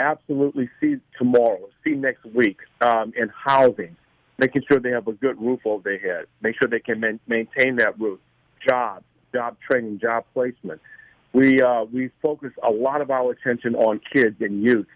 absolutely 0.00 0.68
see 0.80 0.96
tomorrow, 1.16 1.68
see 1.84 1.92
next 1.92 2.24
week 2.24 2.58
um, 2.80 3.12
in 3.16 3.28
housing, 3.28 3.96
making 4.38 4.62
sure 4.68 4.80
they 4.80 4.90
have 4.90 5.06
a 5.06 5.12
good 5.12 5.40
roof 5.40 5.60
over 5.64 5.82
their 5.82 5.98
head, 5.98 6.26
make 6.40 6.56
sure 6.58 6.68
they 6.68 6.80
can 6.80 7.00
man- 7.00 7.20
maintain 7.28 7.76
that 7.76 7.98
roof, 8.00 8.18
jobs, 8.66 9.04
job 9.32 9.56
training, 9.68 10.00
job 10.00 10.24
placement. 10.34 10.80
We 11.32 11.62
uh, 11.62 11.84
we 11.84 12.10
focus 12.20 12.52
a 12.62 12.70
lot 12.70 13.00
of 13.00 13.10
our 13.10 13.32
attention 13.32 13.74
on 13.74 14.00
kids 14.12 14.36
and 14.40 14.62
youth, 14.62 14.86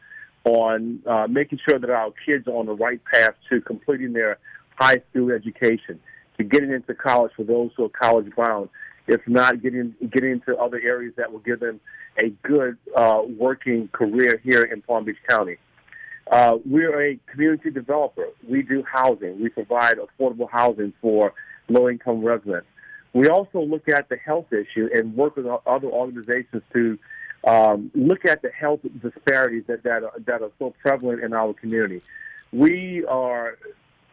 on 0.44 1.00
uh, 1.06 1.26
making 1.28 1.60
sure 1.66 1.78
that 1.78 1.88
our 1.88 2.12
kids 2.26 2.46
are 2.46 2.54
on 2.54 2.66
the 2.66 2.74
right 2.74 3.00
path 3.12 3.34
to 3.50 3.60
completing 3.60 4.12
their 4.12 4.38
high 4.74 5.00
school 5.10 5.30
education, 5.30 5.98
to 6.36 6.44
getting 6.44 6.72
into 6.72 6.94
college 6.94 7.32
for 7.36 7.44
those 7.44 7.70
who 7.76 7.84
are 7.84 7.88
college 7.88 8.30
bound, 8.36 8.68
if 9.06 9.20
not 9.26 9.62
getting 9.62 9.94
getting 10.10 10.32
into 10.32 10.56
other 10.56 10.80
areas 10.82 11.14
that 11.16 11.32
will 11.32 11.40
give 11.40 11.60
them 11.60 11.80
a 12.18 12.30
good 12.46 12.76
uh, 12.96 13.22
working 13.38 13.88
career 13.88 14.40
here 14.42 14.62
in 14.62 14.82
Palm 14.82 15.04
Beach 15.04 15.16
County. 15.28 15.56
Uh, 16.30 16.58
we're 16.64 17.10
a 17.10 17.18
community 17.30 17.70
developer. 17.70 18.26
We 18.48 18.62
do 18.62 18.82
housing. 18.82 19.40
We 19.40 19.48
provide 19.48 19.96
affordable 19.98 20.50
housing 20.50 20.92
for 21.00 21.34
low-income 21.68 22.24
residents. 22.24 22.66
We 23.12 23.28
also 23.28 23.60
look 23.60 23.88
at 23.88 24.08
the 24.08 24.16
health 24.16 24.52
issue 24.52 24.88
and 24.92 25.14
work 25.16 25.36
with 25.36 25.46
other 25.46 25.88
organizations 25.88 26.62
to 26.72 26.98
um, 27.46 27.90
look 27.94 28.26
at 28.26 28.42
the 28.42 28.50
health 28.50 28.80
disparities 29.00 29.64
that, 29.68 29.84
that, 29.84 30.02
are, 30.02 30.12
that 30.26 30.42
are 30.42 30.50
so 30.58 30.74
prevalent 30.82 31.22
in 31.22 31.32
our 31.32 31.54
community. 31.54 32.02
We 32.52 33.04
are 33.08 33.56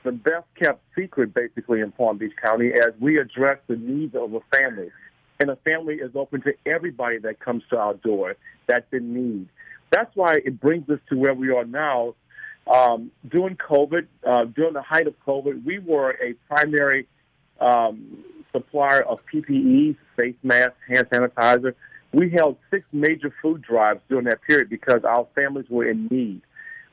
the 0.03 0.11
best 0.11 0.45
kept 0.61 0.81
secret 0.95 1.33
basically 1.33 1.81
in 1.81 1.91
Palm 1.91 2.17
Beach 2.17 2.33
County 2.43 2.71
as 2.73 2.93
we 2.99 3.17
address 3.17 3.57
the 3.67 3.75
needs 3.75 4.15
of 4.15 4.33
a 4.33 4.39
family. 4.55 4.89
And 5.39 5.49
a 5.49 5.55
family 5.57 5.95
is 5.95 6.11
open 6.15 6.41
to 6.41 6.53
everybody 6.65 7.17
that 7.19 7.39
comes 7.39 7.63
to 7.69 7.77
our 7.77 7.95
door 7.95 8.35
that's 8.67 8.91
in 8.91 9.13
need. 9.13 9.49
That's 9.91 10.15
why 10.15 10.35
it 10.45 10.59
brings 10.59 10.89
us 10.89 10.99
to 11.09 11.17
where 11.17 11.33
we 11.33 11.51
are 11.51 11.65
now. 11.65 12.15
Um, 12.65 13.11
during 13.29 13.57
COVID, 13.57 14.07
uh, 14.25 14.45
during 14.45 14.73
the 14.73 14.81
height 14.81 15.07
of 15.07 15.15
COVID, 15.25 15.65
we 15.65 15.79
were 15.79 16.11
a 16.11 16.33
primary 16.47 17.07
um, 17.59 18.23
supplier 18.51 19.01
of 19.01 19.19
PPE, 19.31 19.97
face 20.17 20.35
masks, 20.43 20.77
hand 20.87 21.07
sanitizer. 21.09 21.73
We 22.13 22.29
held 22.29 22.57
six 22.71 22.85
major 22.91 23.33
food 23.41 23.63
drives 23.63 23.99
during 24.07 24.25
that 24.25 24.41
period 24.43 24.69
because 24.69 25.03
our 25.03 25.27
families 25.35 25.65
were 25.69 25.89
in 25.89 26.07
need. 26.07 26.41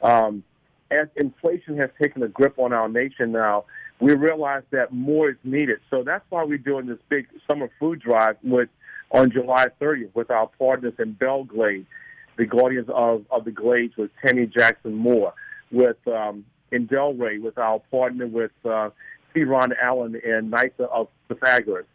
Um, 0.02 0.42
as 0.90 1.08
inflation 1.16 1.76
has 1.78 1.90
taken 2.00 2.22
a 2.22 2.28
grip 2.28 2.58
on 2.58 2.72
our 2.72 2.88
nation 2.88 3.32
now, 3.32 3.64
we 4.00 4.14
realize 4.14 4.62
that 4.70 4.92
more 4.92 5.30
is 5.30 5.36
needed. 5.44 5.78
So 5.90 6.02
that's 6.02 6.24
why 6.30 6.44
we're 6.44 6.58
doing 6.58 6.86
this 6.86 6.98
big 7.08 7.26
summer 7.48 7.70
food 7.78 8.00
drive 8.00 8.36
with 8.42 8.68
on 9.10 9.30
July 9.30 9.66
30th 9.80 10.14
with 10.14 10.30
our 10.30 10.48
partners 10.58 10.94
in 10.98 11.12
Belle 11.12 11.44
Glade, 11.44 11.86
the 12.36 12.46
Guardians 12.46 12.88
of, 12.88 13.24
of 13.30 13.44
the 13.44 13.50
Glades 13.50 13.96
with 13.96 14.10
Tammy 14.24 14.46
Jackson 14.46 14.94
Moore, 14.94 15.34
with 15.70 15.96
um, 16.06 16.44
in 16.72 16.86
Delray 16.86 17.40
with 17.40 17.58
our 17.58 17.80
partner 17.90 18.26
with 18.26 18.52
uh, 18.64 18.90
C. 19.34 19.42
Ron 19.42 19.72
Allen 19.80 20.20
and 20.24 20.50
Knights 20.50 20.78
of 20.78 21.08
Pythagoras. 21.28 21.86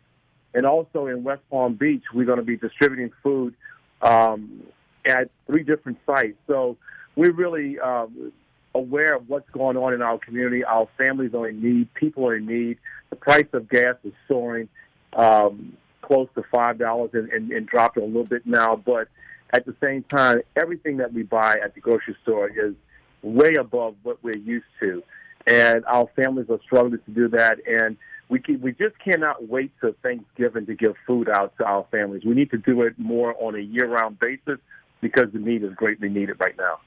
And 0.54 0.66
also 0.66 1.08
in 1.08 1.24
West 1.24 1.42
Palm 1.50 1.74
Beach, 1.74 2.04
we're 2.14 2.26
going 2.26 2.38
to 2.38 2.44
be 2.44 2.58
distributing 2.58 3.12
food 3.24 3.56
um, 4.02 4.64
at 5.06 5.30
three 5.48 5.64
different 5.64 5.98
sites. 6.06 6.38
So 6.48 6.78
we 7.16 7.30
really 7.30 7.80
um, 7.80 8.32
aware 8.76 9.16
of 9.16 9.30
what's 9.30 9.50
going 9.52 9.78
on 9.78 9.94
in 9.94 10.02
our 10.02 10.20
community. 10.20 10.64
Our 10.64 10.88
families 10.98 11.34
are 11.34 11.48
in 11.48 11.62
need. 11.62 11.94
People 11.94 12.28
are 12.28 12.36
in 12.36 12.46
need. 12.46 12.78
The 13.10 13.16
price 13.16 13.48
of 13.54 13.70
gas 13.70 13.96
is 14.04 14.14
soaring 14.28 14.68
um, 15.14 15.78
close 16.02 16.28
to 16.36 16.44
five 16.54 16.78
dollars 16.78 17.12
and, 17.14 17.30
and, 17.30 17.52
and 17.52 17.66
dropping 17.66 18.04
a 18.04 18.06
little 18.06 18.26
bit 18.26 18.46
now. 18.46 18.76
But 18.76 19.08
at 19.52 19.66
the 19.66 19.76
same 19.82 20.04
time, 20.04 20.42
everything 20.56 20.98
that 20.98 21.14
we 21.14 21.24
buy 21.24 21.56
at 21.64 21.74
the 21.74 21.82
grocery 21.82 22.16
store 22.24 22.50
is 22.50 22.74
way 23.22 23.54
above 23.60 23.96
what 24.04 24.18
we're 24.24 24.36
used 24.36 24.66
to, 24.82 25.02
and 25.48 25.84
our 25.86 26.08
families 26.16 26.48
are 26.50 26.60
struggling 26.64 27.00
to 27.06 27.12
do 27.12 27.28
that. 27.30 27.60
And 27.66 27.98
we 28.28 28.40
keep, 28.40 28.60
we 28.62 28.72
just 28.74 28.98
cannot 29.00 29.48
wait 29.48 29.72
till 29.80 29.94
Thanksgiving 30.04 30.66
to 30.66 30.76
give 30.76 30.96
food 31.08 31.30
out 31.30 31.54
to 31.60 31.66
our 31.66 31.86
families. 31.92 32.24
We 32.26 32.34
need 32.34 32.52
to 32.52 32.58
do 32.58 32.82
it 32.82 32.98
more 32.98 33.36
on 33.40 33.56
a 33.56 33.60
year-round 33.60 34.20
basis 34.20 34.60
because 35.00 35.28
the 35.32 35.40
need 35.40 35.64
is 35.64 35.74
greatly 35.76 36.10
needed 36.10 36.38
right 36.40 36.58
now. 36.58 36.80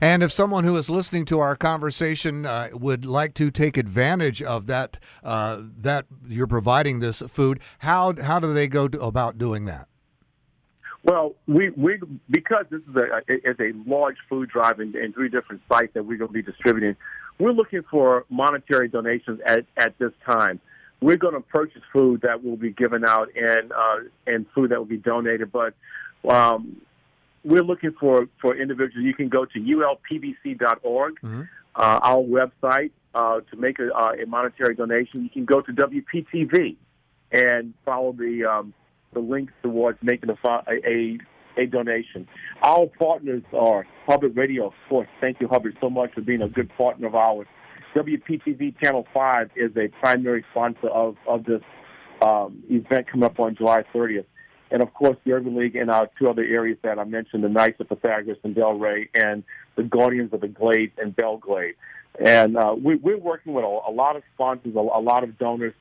And 0.00 0.22
if 0.22 0.32
someone 0.32 0.64
who 0.64 0.76
is 0.76 0.90
listening 0.90 1.24
to 1.26 1.40
our 1.40 1.56
conversation 1.56 2.44
uh, 2.44 2.70
would 2.72 3.04
like 3.04 3.34
to 3.34 3.50
take 3.50 3.76
advantage 3.76 4.42
of 4.42 4.66
that, 4.66 4.98
uh, 5.24 5.62
that 5.78 6.06
you're 6.26 6.46
providing 6.46 7.00
this 7.00 7.22
food, 7.22 7.60
how 7.78 8.14
how 8.20 8.38
do 8.38 8.52
they 8.52 8.68
go 8.68 8.88
to, 8.88 9.00
about 9.00 9.38
doing 9.38 9.64
that? 9.66 9.88
Well, 11.02 11.36
we, 11.46 11.70
we 11.70 12.00
because 12.28 12.66
this 12.70 12.80
is 12.80 12.96
a 12.96 13.32
is 13.48 13.56
a 13.60 13.72
large 13.88 14.16
food 14.28 14.50
drive 14.50 14.80
in, 14.80 14.96
in 14.96 15.12
three 15.12 15.28
different 15.28 15.62
sites 15.70 15.94
that 15.94 16.04
we're 16.04 16.18
going 16.18 16.28
to 16.28 16.34
be 16.34 16.42
distributing. 16.42 16.96
We're 17.38 17.52
looking 17.52 17.82
for 17.90 18.24
monetary 18.28 18.88
donations 18.88 19.40
at, 19.46 19.66
at 19.76 19.98
this 19.98 20.12
time. 20.28 20.58
We're 21.00 21.18
going 21.18 21.34
to 21.34 21.40
purchase 21.40 21.82
food 21.92 22.22
that 22.22 22.42
will 22.42 22.56
be 22.56 22.70
given 22.70 23.04
out 23.06 23.28
and 23.36 23.70
uh, 23.72 23.96
and 24.26 24.46
food 24.54 24.70
that 24.70 24.78
will 24.78 24.86
be 24.86 24.96
donated, 24.96 25.52
but 25.52 25.74
um, 26.28 26.80
we're 27.46 27.62
looking 27.62 27.92
for, 27.98 28.26
for 28.40 28.56
individuals. 28.56 29.04
You 29.04 29.14
can 29.14 29.28
go 29.28 29.44
to 29.44 29.58
ulpbc.org. 29.58 31.14
Mm-hmm. 31.20 31.42
uh, 31.76 32.00
our 32.02 32.22
website 32.22 32.90
uh, 33.14 33.40
to 33.50 33.56
make 33.56 33.78
a, 33.78 33.88
uh, 33.94 34.12
a, 34.22 34.26
monetary 34.26 34.74
donation, 34.74 35.22
you 35.22 35.30
can 35.30 35.44
go 35.44 35.60
to 35.62 35.72
WPTV 35.72 36.76
and 37.32 37.72
follow 37.84 38.12
the 38.12 38.44
um, 38.44 38.74
the 39.14 39.20
links 39.20 39.52
towards 39.62 39.98
making 40.02 40.28
a, 40.28 40.36
a 40.68 41.18
a 41.56 41.66
donation. 41.66 42.28
Our 42.62 42.86
partners 42.98 43.42
are 43.54 43.86
Hubbard 44.06 44.36
Radio, 44.36 44.66
of 44.66 44.74
course. 44.88 45.08
Thank 45.20 45.40
you, 45.40 45.48
Hubbard, 45.48 45.78
so 45.80 45.88
much 45.88 46.12
for 46.12 46.20
being 46.20 46.42
a 46.42 46.48
good 46.48 46.70
partner 46.76 47.06
of 47.06 47.14
ours. 47.14 47.46
WPTV 47.94 48.78
Channel 48.82 49.06
5 49.14 49.50
is 49.56 49.70
a 49.76 49.88
primary 50.00 50.44
sponsor 50.50 50.88
of, 50.88 51.16
of 51.26 51.44
this 51.44 51.62
um, 52.20 52.62
event 52.68 53.10
coming 53.10 53.24
up 53.24 53.40
on 53.40 53.56
July 53.56 53.84
30th. 53.94 54.26
And 54.70 54.82
of 54.82 54.92
course, 54.94 55.16
the 55.24 55.32
Urban 55.32 55.56
League 55.56 55.76
and 55.76 55.90
our 55.90 56.10
two 56.18 56.28
other 56.28 56.42
areas 56.42 56.78
that 56.82 56.98
I 56.98 57.04
mentioned, 57.04 57.44
the 57.44 57.48
Knights 57.48 57.80
of 57.80 57.88
Pythagoras 57.88 58.38
and 58.42 58.54
Delray, 58.54 59.08
and 59.14 59.44
the 59.76 59.84
Guardians 59.84 60.32
of 60.32 60.40
the 60.40 60.48
Glades 60.48 60.92
and 60.98 61.14
Belle 61.14 61.36
Glade. 61.36 61.74
And 62.18 62.56
uh, 62.56 62.74
we, 62.76 62.94
are 62.94 63.18
working 63.18 63.52
with 63.52 63.64
a, 63.64 63.68
a, 63.88 63.92
lot 63.92 64.16
of 64.16 64.22
sponsors, 64.34 64.74
a, 64.74 64.78
a, 64.78 65.00
lot 65.00 65.22
of 65.22 65.38
donors, 65.38 65.74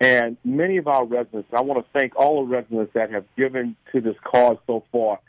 and 0.00 0.36
many 0.44 0.76
of 0.76 0.86
our 0.86 1.04
residents. 1.04 1.48
I 1.52 1.60
want 1.60 1.84
to 1.84 1.98
thank 1.98 2.16
all 2.16 2.46
the 2.46 2.50
residents 2.50 2.92
that 2.94 3.10
have 3.10 3.24
given 3.36 3.76
to 3.92 4.00
this 4.00 4.16
cause 4.24 4.56
so 4.66 4.84
far. 4.92 5.20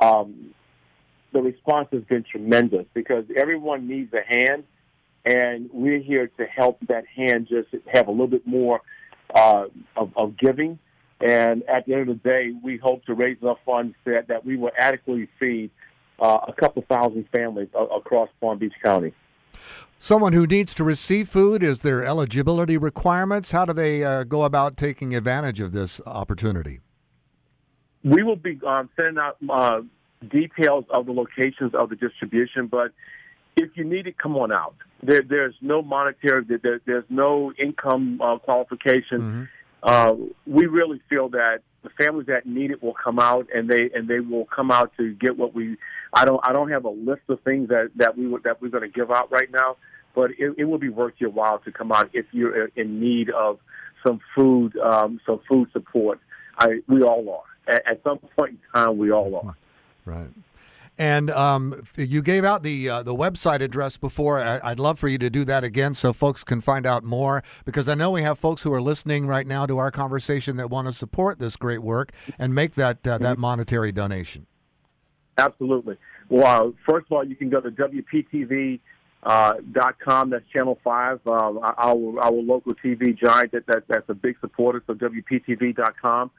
Um, 0.00 0.54
the 1.32 1.40
response 1.40 1.88
has 1.92 2.02
been 2.02 2.24
tremendous 2.30 2.84
because 2.92 3.24
everyone 3.34 3.88
needs 3.88 4.12
a 4.12 4.22
hand, 4.22 4.64
and 5.24 5.70
we're 5.72 6.00
here 6.00 6.30
to 6.38 6.44
help 6.44 6.78
that 6.88 7.06
hand 7.06 7.48
just 7.48 7.68
have 7.92 8.06
a 8.06 8.10
little 8.10 8.26
bit 8.26 8.46
more 8.46 8.82
uh, 9.34 9.64
of, 9.96 10.12
of 10.14 10.36
giving 10.36 10.78
and 11.22 11.62
at 11.68 11.86
the 11.86 11.94
end 11.94 12.08
of 12.08 12.22
the 12.22 12.28
day, 12.28 12.52
we 12.62 12.76
hope 12.76 13.04
to 13.06 13.14
raise 13.14 13.36
enough 13.40 13.58
funds 13.64 13.94
that, 14.04 14.28
that 14.28 14.44
we 14.44 14.56
will 14.56 14.72
adequately 14.76 15.28
feed 15.38 15.70
uh, 16.18 16.38
a 16.48 16.52
couple 16.52 16.82
thousand 16.88 17.28
families 17.30 17.68
a- 17.74 17.84
across 17.84 18.28
Palm 18.40 18.58
Beach 18.58 18.74
County. 18.82 19.14
Someone 19.98 20.32
who 20.32 20.46
needs 20.46 20.74
to 20.74 20.84
receive 20.84 21.28
food, 21.28 21.62
is 21.62 21.80
there 21.80 22.04
eligibility 22.04 22.76
requirements? 22.76 23.52
How 23.52 23.64
do 23.64 23.72
they 23.72 24.02
uh, 24.02 24.24
go 24.24 24.42
about 24.42 24.76
taking 24.76 25.14
advantage 25.14 25.60
of 25.60 25.72
this 25.72 26.00
opportunity? 26.06 26.80
We 28.02 28.24
will 28.24 28.36
be 28.36 28.60
um, 28.66 28.90
sending 28.96 29.18
out 29.18 29.36
uh, 29.48 29.82
details 30.28 30.84
of 30.90 31.06
the 31.06 31.12
locations 31.12 31.72
of 31.74 31.88
the 31.88 31.96
distribution, 31.96 32.66
but 32.66 32.90
if 33.56 33.76
you 33.76 33.84
need 33.84 34.08
it, 34.08 34.18
come 34.18 34.36
on 34.36 34.50
out. 34.50 34.74
There, 35.04 35.20
there's 35.28 35.54
no 35.60 35.82
monetary, 35.82 36.44
there, 36.48 36.80
there's 36.84 37.04
no 37.08 37.52
income 37.52 38.20
uh, 38.20 38.38
qualification. 38.38 39.20
Mm-hmm 39.20 39.42
uh, 39.82 40.14
we 40.46 40.66
really 40.66 41.00
feel 41.08 41.28
that 41.30 41.60
the 41.82 41.90
families 41.90 42.28
that 42.28 42.46
need 42.46 42.70
it 42.70 42.82
will 42.82 42.94
come 42.94 43.18
out 43.18 43.48
and 43.52 43.68
they 43.68 43.90
and 43.94 44.06
they 44.06 44.20
will 44.20 44.44
come 44.44 44.70
out 44.70 44.92
to 44.96 45.12
get 45.14 45.36
what 45.36 45.54
we. 45.54 45.76
I 46.14 46.24
don't 46.24 46.40
I 46.46 46.52
don't 46.52 46.70
have 46.70 46.84
a 46.84 46.90
list 46.90 47.22
of 47.28 47.40
things 47.40 47.68
that 47.68 47.90
that 47.96 48.16
we 48.16 48.28
would, 48.28 48.44
that 48.44 48.62
we're 48.62 48.68
going 48.68 48.82
to 48.82 48.88
give 48.88 49.10
out 49.10 49.32
right 49.32 49.50
now, 49.50 49.76
but 50.14 50.30
it, 50.38 50.54
it 50.56 50.64
will 50.64 50.78
be 50.78 50.88
worth 50.88 51.14
your 51.18 51.30
while 51.30 51.58
to 51.60 51.72
come 51.72 51.90
out 51.90 52.10
if 52.12 52.26
you're 52.32 52.66
in 52.76 53.00
need 53.00 53.30
of 53.30 53.58
some 54.06 54.20
food 54.36 54.76
um, 54.78 55.20
some 55.26 55.40
food 55.48 55.68
support. 55.72 56.20
I 56.58 56.80
we 56.86 57.02
all 57.02 57.28
are 57.28 57.74
at, 57.74 57.90
at 57.90 58.02
some 58.04 58.18
point 58.18 58.50
in 58.50 58.58
time. 58.74 58.98
We 58.98 59.10
all 59.10 59.34
are. 59.34 59.56
Right. 60.04 60.28
And 60.98 61.30
um, 61.30 61.82
you 61.96 62.22
gave 62.22 62.44
out 62.44 62.62
the 62.62 62.88
uh, 62.88 63.02
the 63.02 63.14
website 63.14 63.60
address 63.60 63.96
before. 63.96 64.40
I, 64.40 64.70
would 64.70 64.78
love 64.78 64.98
for 64.98 65.08
you 65.08 65.18
to 65.18 65.30
do 65.30 65.44
that 65.46 65.64
again 65.64 65.94
so 65.94 66.12
folks 66.12 66.44
can 66.44 66.60
find 66.60 66.86
out 66.86 67.02
more 67.02 67.42
because 67.64 67.88
I 67.88 67.94
know 67.94 68.10
we 68.10 68.22
have 68.22 68.38
folks 68.38 68.62
who 68.62 68.72
are 68.74 68.82
listening 68.82 69.26
right 69.26 69.46
now 69.46 69.64
to 69.64 69.78
our 69.78 69.90
conversation 69.90 70.56
that 70.58 70.68
want 70.68 70.88
to 70.88 70.92
support 70.92 71.38
this 71.38 71.56
great 71.56 71.82
work 71.82 72.12
and 72.38 72.54
make 72.54 72.74
that 72.74 73.06
uh, 73.06 73.16
that 73.18 73.32
mm-hmm. 73.32 73.40
monetary 73.40 73.90
donation. 73.90 74.46
Absolutely. 75.38 75.96
Well, 76.28 76.68
uh, 76.68 76.70
first 76.88 77.06
of 77.06 77.12
all, 77.12 77.24
you 77.24 77.36
can 77.36 77.48
go 77.48 77.60
to 77.60 77.70
WPTV. 77.70 78.80
Uh, 79.24 79.52
dot 79.70 80.00
com. 80.00 80.30
That's 80.30 80.44
Channel 80.52 80.80
Five. 80.82 81.24
Um, 81.28 81.60
our 81.62 82.20
our 82.20 82.32
local 82.32 82.74
TV 82.74 83.16
giant. 83.16 83.52
That, 83.52 83.66
that 83.68 83.84
that's 83.88 84.08
a 84.08 84.14
big 84.14 84.36
supporter. 84.40 84.82
So 84.84 84.94
WPTV. 84.94 85.76
dot 85.76 85.94
com. 86.02 86.32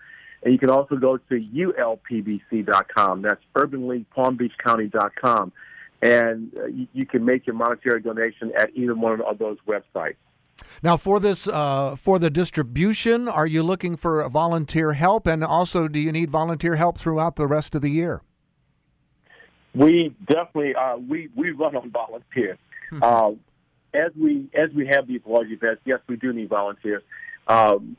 And 0.44 0.54
you 0.54 0.60
can 0.60 0.70
also 0.70 0.96
go 0.96 1.18
to 1.18 1.40
ulpbc.com. 1.40 3.22
That's 3.22 3.42
Urban 3.56 3.88
League 3.88 4.10
Palm 4.10 4.36
Beach 4.36 4.54
County.com. 4.64 5.54
And 6.02 6.52
uh, 6.58 6.66
you, 6.66 6.88
you, 6.94 7.06
can 7.06 7.24
make 7.24 7.48
your 7.48 7.56
monetary 7.56 8.02
donation 8.02 8.52
at 8.58 8.76
either 8.76 8.94
one 8.94 9.22
of 9.22 9.38
those 9.38 9.58
websites. 9.66 10.16
Now, 10.82 10.98
for 10.98 11.22
this, 11.22 11.48
uh, 11.48 11.96
for 11.96 12.20
the 12.20 12.30
distribution, 12.30 13.30
are 13.30 13.48
you 13.48 13.64
looking 13.64 13.96
for 13.96 14.28
volunteer 14.28 14.94
help? 14.94 15.28
And 15.28 15.46
also, 15.46 15.88
do 15.88 16.00
you 16.00 16.12
need 16.12 16.30
volunteer 16.30 16.76
help 16.76 16.98
throughout 16.98 17.38
the 17.38 17.48
rest 17.48 17.74
of 17.74 17.82
the 17.82 17.90
year? 17.90 18.22
We 19.74 20.14
definitely 20.28 20.76
uh, 20.76 20.98
we 20.98 21.30
we 21.36 21.52
run 21.52 21.76
on 21.76 21.90
volunteers. 21.90 22.60
Hmm. 22.90 23.00
uh, 23.02 23.32
as 23.94 24.12
we 24.20 24.50
as 24.54 24.72
we 24.76 24.88
have 24.88 25.08
these 25.08 25.22
large 25.26 25.50
events, 25.50 25.82
yes, 25.86 26.00
we 26.08 26.16
do 26.16 26.34
need 26.34 26.50
volunteers. 26.50 27.02
Um, 27.48 27.98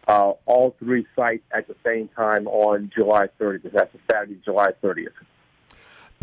Uh, 0.07 0.33
all 0.45 0.75
three 0.79 1.05
sites 1.15 1.43
at 1.51 1.67
the 1.67 1.75
same 1.85 2.09
time 2.09 2.47
on 2.47 2.91
July 2.93 3.27
30th. 3.39 3.71
That's 3.71 3.95
Saturday, 4.11 4.39
July 4.43 4.71
30th. 4.83 5.07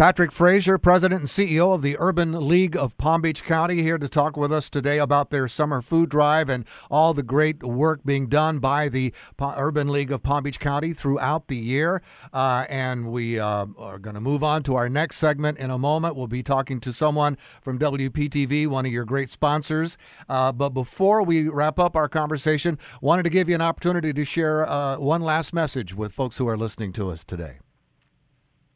Patrick 0.00 0.32
Frazier, 0.32 0.78
President 0.78 1.20
and 1.20 1.28
CEO 1.28 1.74
of 1.74 1.82
the 1.82 1.94
Urban 1.98 2.48
League 2.48 2.74
of 2.74 2.96
Palm 2.96 3.20
Beach 3.20 3.44
County, 3.44 3.82
here 3.82 3.98
to 3.98 4.08
talk 4.08 4.34
with 4.34 4.50
us 4.50 4.70
today 4.70 4.96
about 4.96 5.28
their 5.28 5.46
summer 5.46 5.82
food 5.82 6.08
drive 6.08 6.48
and 6.48 6.64
all 6.90 7.12
the 7.12 7.22
great 7.22 7.62
work 7.62 8.00
being 8.02 8.26
done 8.26 8.60
by 8.60 8.88
the 8.88 9.12
Urban 9.38 9.90
League 9.90 10.10
of 10.10 10.22
Palm 10.22 10.44
Beach 10.44 10.58
County 10.58 10.94
throughout 10.94 11.48
the 11.48 11.56
year. 11.58 12.00
Uh, 12.32 12.64
and 12.70 13.12
we 13.12 13.38
uh, 13.38 13.66
are 13.76 13.98
going 13.98 14.14
to 14.14 14.22
move 14.22 14.42
on 14.42 14.62
to 14.62 14.74
our 14.74 14.88
next 14.88 15.18
segment 15.18 15.58
in 15.58 15.70
a 15.70 15.76
moment. 15.76 16.16
We'll 16.16 16.28
be 16.28 16.42
talking 16.42 16.80
to 16.80 16.94
someone 16.94 17.36
from 17.60 17.78
WPTV, 17.78 18.68
one 18.68 18.86
of 18.86 18.92
your 18.92 19.04
great 19.04 19.28
sponsors. 19.28 19.98
Uh, 20.30 20.50
but 20.50 20.70
before 20.70 21.22
we 21.22 21.46
wrap 21.46 21.78
up 21.78 21.94
our 21.94 22.08
conversation, 22.08 22.78
wanted 23.02 23.24
to 23.24 23.30
give 23.30 23.50
you 23.50 23.54
an 23.54 23.60
opportunity 23.60 24.14
to 24.14 24.24
share 24.24 24.66
uh, 24.66 24.96
one 24.96 25.20
last 25.20 25.52
message 25.52 25.94
with 25.94 26.14
folks 26.14 26.38
who 26.38 26.48
are 26.48 26.56
listening 26.56 26.90
to 26.94 27.10
us 27.10 27.22
today. 27.22 27.58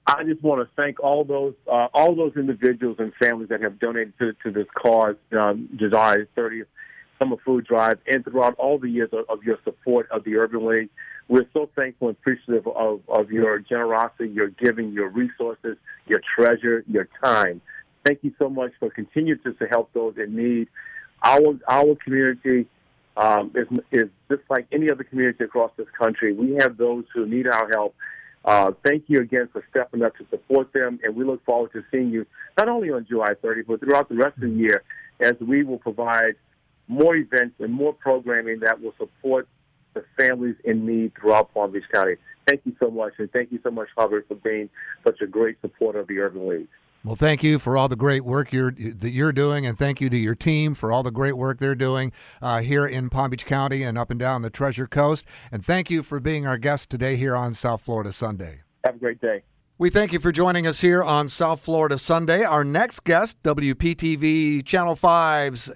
I 0.06 0.22
just 0.24 0.42
want 0.42 0.60
to 0.60 0.74
thank 0.76 1.00
all 1.00 1.24
those 1.24 1.54
uh, 1.66 1.88
all 1.94 2.14
those 2.14 2.32
individuals 2.36 2.96
and 2.98 3.12
families 3.14 3.48
that 3.48 3.62
have 3.62 3.78
donated 3.78 4.12
to, 4.18 4.32
to 4.44 4.50
this 4.50 4.66
cause, 4.74 5.16
um, 5.38 5.68
July 5.76 6.18
30th 6.36 6.66
Summer 7.18 7.36
Food 7.44 7.64
Drive, 7.66 7.98
and 8.06 8.22
throughout 8.22 8.54
all 8.56 8.78
the 8.78 8.90
years 8.90 9.08
of, 9.12 9.24
of, 9.30 9.42
your 9.44 9.58
support 9.64 10.10
of 10.10 10.24
the 10.24 10.36
Urban 10.36 10.66
League. 10.66 10.90
We're 11.28 11.46
so 11.54 11.70
thankful 11.74 12.08
and 12.08 12.16
appreciative 12.18 12.66
of, 12.66 13.00
of 13.08 13.30
your 13.30 13.58
generosity, 13.60 14.28
your 14.28 14.48
giving, 14.48 14.92
your 14.92 15.08
resources, 15.08 15.78
your 16.06 16.20
treasure, 16.36 16.84
your 16.86 17.08
time. 17.22 17.62
Thank 18.04 18.18
you 18.22 18.32
so 18.38 18.50
much 18.50 18.72
for 18.78 18.90
continuing 18.90 19.40
to, 19.44 19.54
to 19.54 19.66
help 19.66 19.90
those 19.94 20.16
in 20.18 20.36
need. 20.36 20.68
Our 21.22 21.58
our 21.66 21.96
community 22.04 22.66
um, 23.16 23.52
is, 23.54 23.66
is 23.90 24.10
just 24.30 24.42
like 24.50 24.66
any 24.70 24.90
other 24.90 25.04
community 25.04 25.44
across 25.44 25.70
this 25.78 25.88
country. 25.98 26.34
We 26.34 26.56
have 26.60 26.76
those 26.76 27.04
who 27.14 27.24
need 27.24 27.46
our 27.46 27.70
help 27.70 27.94
uh, 28.44 28.72
thank 28.84 29.04
you 29.08 29.20
again 29.20 29.48
for 29.52 29.64
stepping 29.70 30.02
up 30.02 30.16
to 30.16 30.26
support 30.30 30.72
them, 30.72 31.00
and 31.02 31.16
we 31.16 31.24
look 31.24 31.44
forward 31.44 31.72
to 31.72 31.82
seeing 31.90 32.10
you 32.10 32.26
not 32.58 32.68
only 32.68 32.90
on 32.90 33.06
July 33.06 33.34
30th, 33.42 33.66
but 33.66 33.80
throughout 33.80 34.08
the 34.08 34.16
rest 34.16 34.36
of 34.36 34.42
the 34.42 34.50
year 34.50 34.82
as 35.20 35.34
we 35.40 35.62
will 35.62 35.78
provide 35.78 36.34
more 36.88 37.16
events 37.16 37.54
and 37.60 37.72
more 37.72 37.94
programming 37.94 38.60
that 38.60 38.80
will 38.80 38.94
support 38.98 39.48
the 39.94 40.04
families 40.18 40.56
in 40.64 40.84
need 40.84 41.12
throughout 41.18 41.54
Palm 41.54 41.72
Beach 41.72 41.84
County. 41.92 42.16
Thank 42.46 42.62
you 42.64 42.76
so 42.78 42.90
much, 42.90 43.14
and 43.18 43.32
thank 43.32 43.50
you 43.52 43.60
so 43.62 43.70
much, 43.70 43.88
Hubbard, 43.96 44.26
for 44.28 44.34
being 44.34 44.68
such 45.06 45.20
a 45.22 45.26
great 45.26 45.58
supporter 45.62 46.00
of 46.00 46.08
the 46.08 46.18
Urban 46.18 46.46
League. 46.48 46.68
Well, 47.04 47.16
thank 47.16 47.42
you 47.42 47.58
for 47.58 47.76
all 47.76 47.88
the 47.88 47.96
great 47.96 48.24
work 48.24 48.50
you're, 48.50 48.70
that 48.70 49.10
you're 49.10 49.30
doing, 49.30 49.66
and 49.66 49.78
thank 49.78 50.00
you 50.00 50.08
to 50.08 50.16
your 50.16 50.34
team 50.34 50.74
for 50.74 50.90
all 50.90 51.02
the 51.02 51.10
great 51.10 51.36
work 51.36 51.58
they're 51.58 51.74
doing 51.74 52.12
uh, 52.40 52.62
here 52.62 52.86
in 52.86 53.10
Palm 53.10 53.28
Beach 53.28 53.44
County 53.44 53.82
and 53.82 53.98
up 53.98 54.10
and 54.10 54.18
down 54.18 54.40
the 54.40 54.48
Treasure 54.48 54.86
Coast. 54.86 55.26
And 55.52 55.62
thank 55.62 55.90
you 55.90 56.02
for 56.02 56.18
being 56.18 56.46
our 56.46 56.56
guest 56.56 56.88
today 56.88 57.16
here 57.16 57.36
on 57.36 57.52
South 57.52 57.82
Florida 57.82 58.10
Sunday. 58.10 58.62
Have 58.86 58.94
a 58.94 58.98
great 58.98 59.20
day. 59.20 59.42
We 59.76 59.90
thank 59.90 60.14
you 60.14 60.18
for 60.18 60.32
joining 60.32 60.66
us 60.66 60.80
here 60.80 61.02
on 61.02 61.28
South 61.28 61.60
Florida 61.60 61.98
Sunday. 61.98 62.42
Our 62.42 62.64
next 62.64 63.04
guest, 63.04 63.36
WPTV 63.42 64.64
Channel 64.64 64.96
5's 64.96 65.70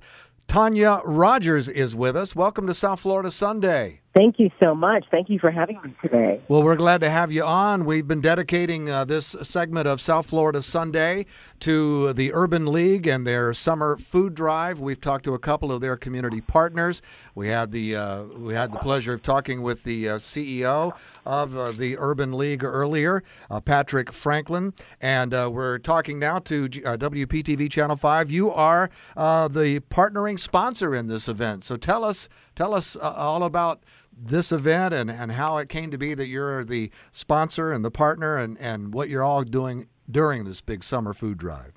Tanya 0.46 1.02
Rogers, 1.04 1.68
is 1.68 1.94
with 1.94 2.16
us. 2.16 2.34
Welcome 2.34 2.66
to 2.68 2.74
South 2.74 3.00
Florida 3.00 3.30
Sunday. 3.30 4.00
Thank 4.14 4.38
you 4.38 4.50
so 4.60 4.74
much. 4.74 5.04
Thank 5.10 5.28
you 5.28 5.38
for 5.38 5.50
having 5.50 5.80
me 5.82 5.94
today. 6.02 6.40
Well, 6.48 6.62
we're 6.62 6.76
glad 6.76 7.02
to 7.02 7.10
have 7.10 7.30
you 7.30 7.44
on. 7.44 7.84
We've 7.84 8.08
been 8.08 8.22
dedicating 8.22 8.90
uh, 8.90 9.04
this 9.04 9.36
segment 9.42 9.86
of 9.86 10.00
South 10.00 10.26
Florida 10.26 10.62
Sunday 10.62 11.26
to 11.60 12.12
the 12.14 12.32
Urban 12.32 12.66
League 12.66 13.06
and 13.06 13.26
their 13.26 13.52
summer 13.52 13.96
food 13.96 14.34
drive. 14.34 14.80
We've 14.80 15.00
talked 15.00 15.24
to 15.24 15.34
a 15.34 15.38
couple 15.38 15.70
of 15.70 15.80
their 15.80 15.96
community 15.96 16.40
partners. 16.40 17.02
We 17.34 17.48
had 17.48 17.70
the 17.70 17.94
uh, 17.94 18.22
we 18.24 18.54
had 18.54 18.72
the 18.72 18.78
pleasure 18.78 19.12
of 19.12 19.22
talking 19.22 19.62
with 19.62 19.84
the 19.84 20.08
uh, 20.08 20.18
CEO 20.18 20.92
of 21.24 21.56
uh, 21.56 21.70
the 21.70 21.96
Urban 21.98 22.32
League 22.32 22.64
earlier, 22.64 23.22
uh, 23.50 23.60
Patrick 23.60 24.12
Franklin, 24.12 24.72
and 25.00 25.32
uh, 25.32 25.48
we're 25.52 25.78
talking 25.78 26.18
now 26.18 26.40
to 26.40 26.68
WPTV 26.68 27.70
Channel 27.70 27.96
Five. 27.96 28.30
You 28.30 28.50
are 28.50 28.90
the 29.14 29.80
partnering 29.90 30.40
sponsor 30.40 30.96
in 30.96 31.06
this 31.06 31.28
event, 31.28 31.62
so 31.62 31.76
tell 31.76 32.04
us 32.04 32.28
tell 32.58 32.74
us 32.74 32.96
uh, 32.96 33.14
all 33.16 33.44
about 33.44 33.84
this 34.12 34.50
event 34.50 34.92
and, 34.92 35.08
and 35.08 35.30
how 35.30 35.58
it 35.58 35.68
came 35.68 35.92
to 35.92 35.96
be 35.96 36.12
that 36.12 36.26
you're 36.26 36.64
the 36.64 36.90
sponsor 37.12 37.72
and 37.72 37.84
the 37.84 37.90
partner 37.90 38.36
and, 38.36 38.58
and 38.58 38.92
what 38.92 39.08
you're 39.08 39.22
all 39.22 39.44
doing 39.44 39.86
during 40.10 40.44
this 40.44 40.60
big 40.60 40.82
summer 40.82 41.12
food 41.12 41.38
drive. 41.38 41.72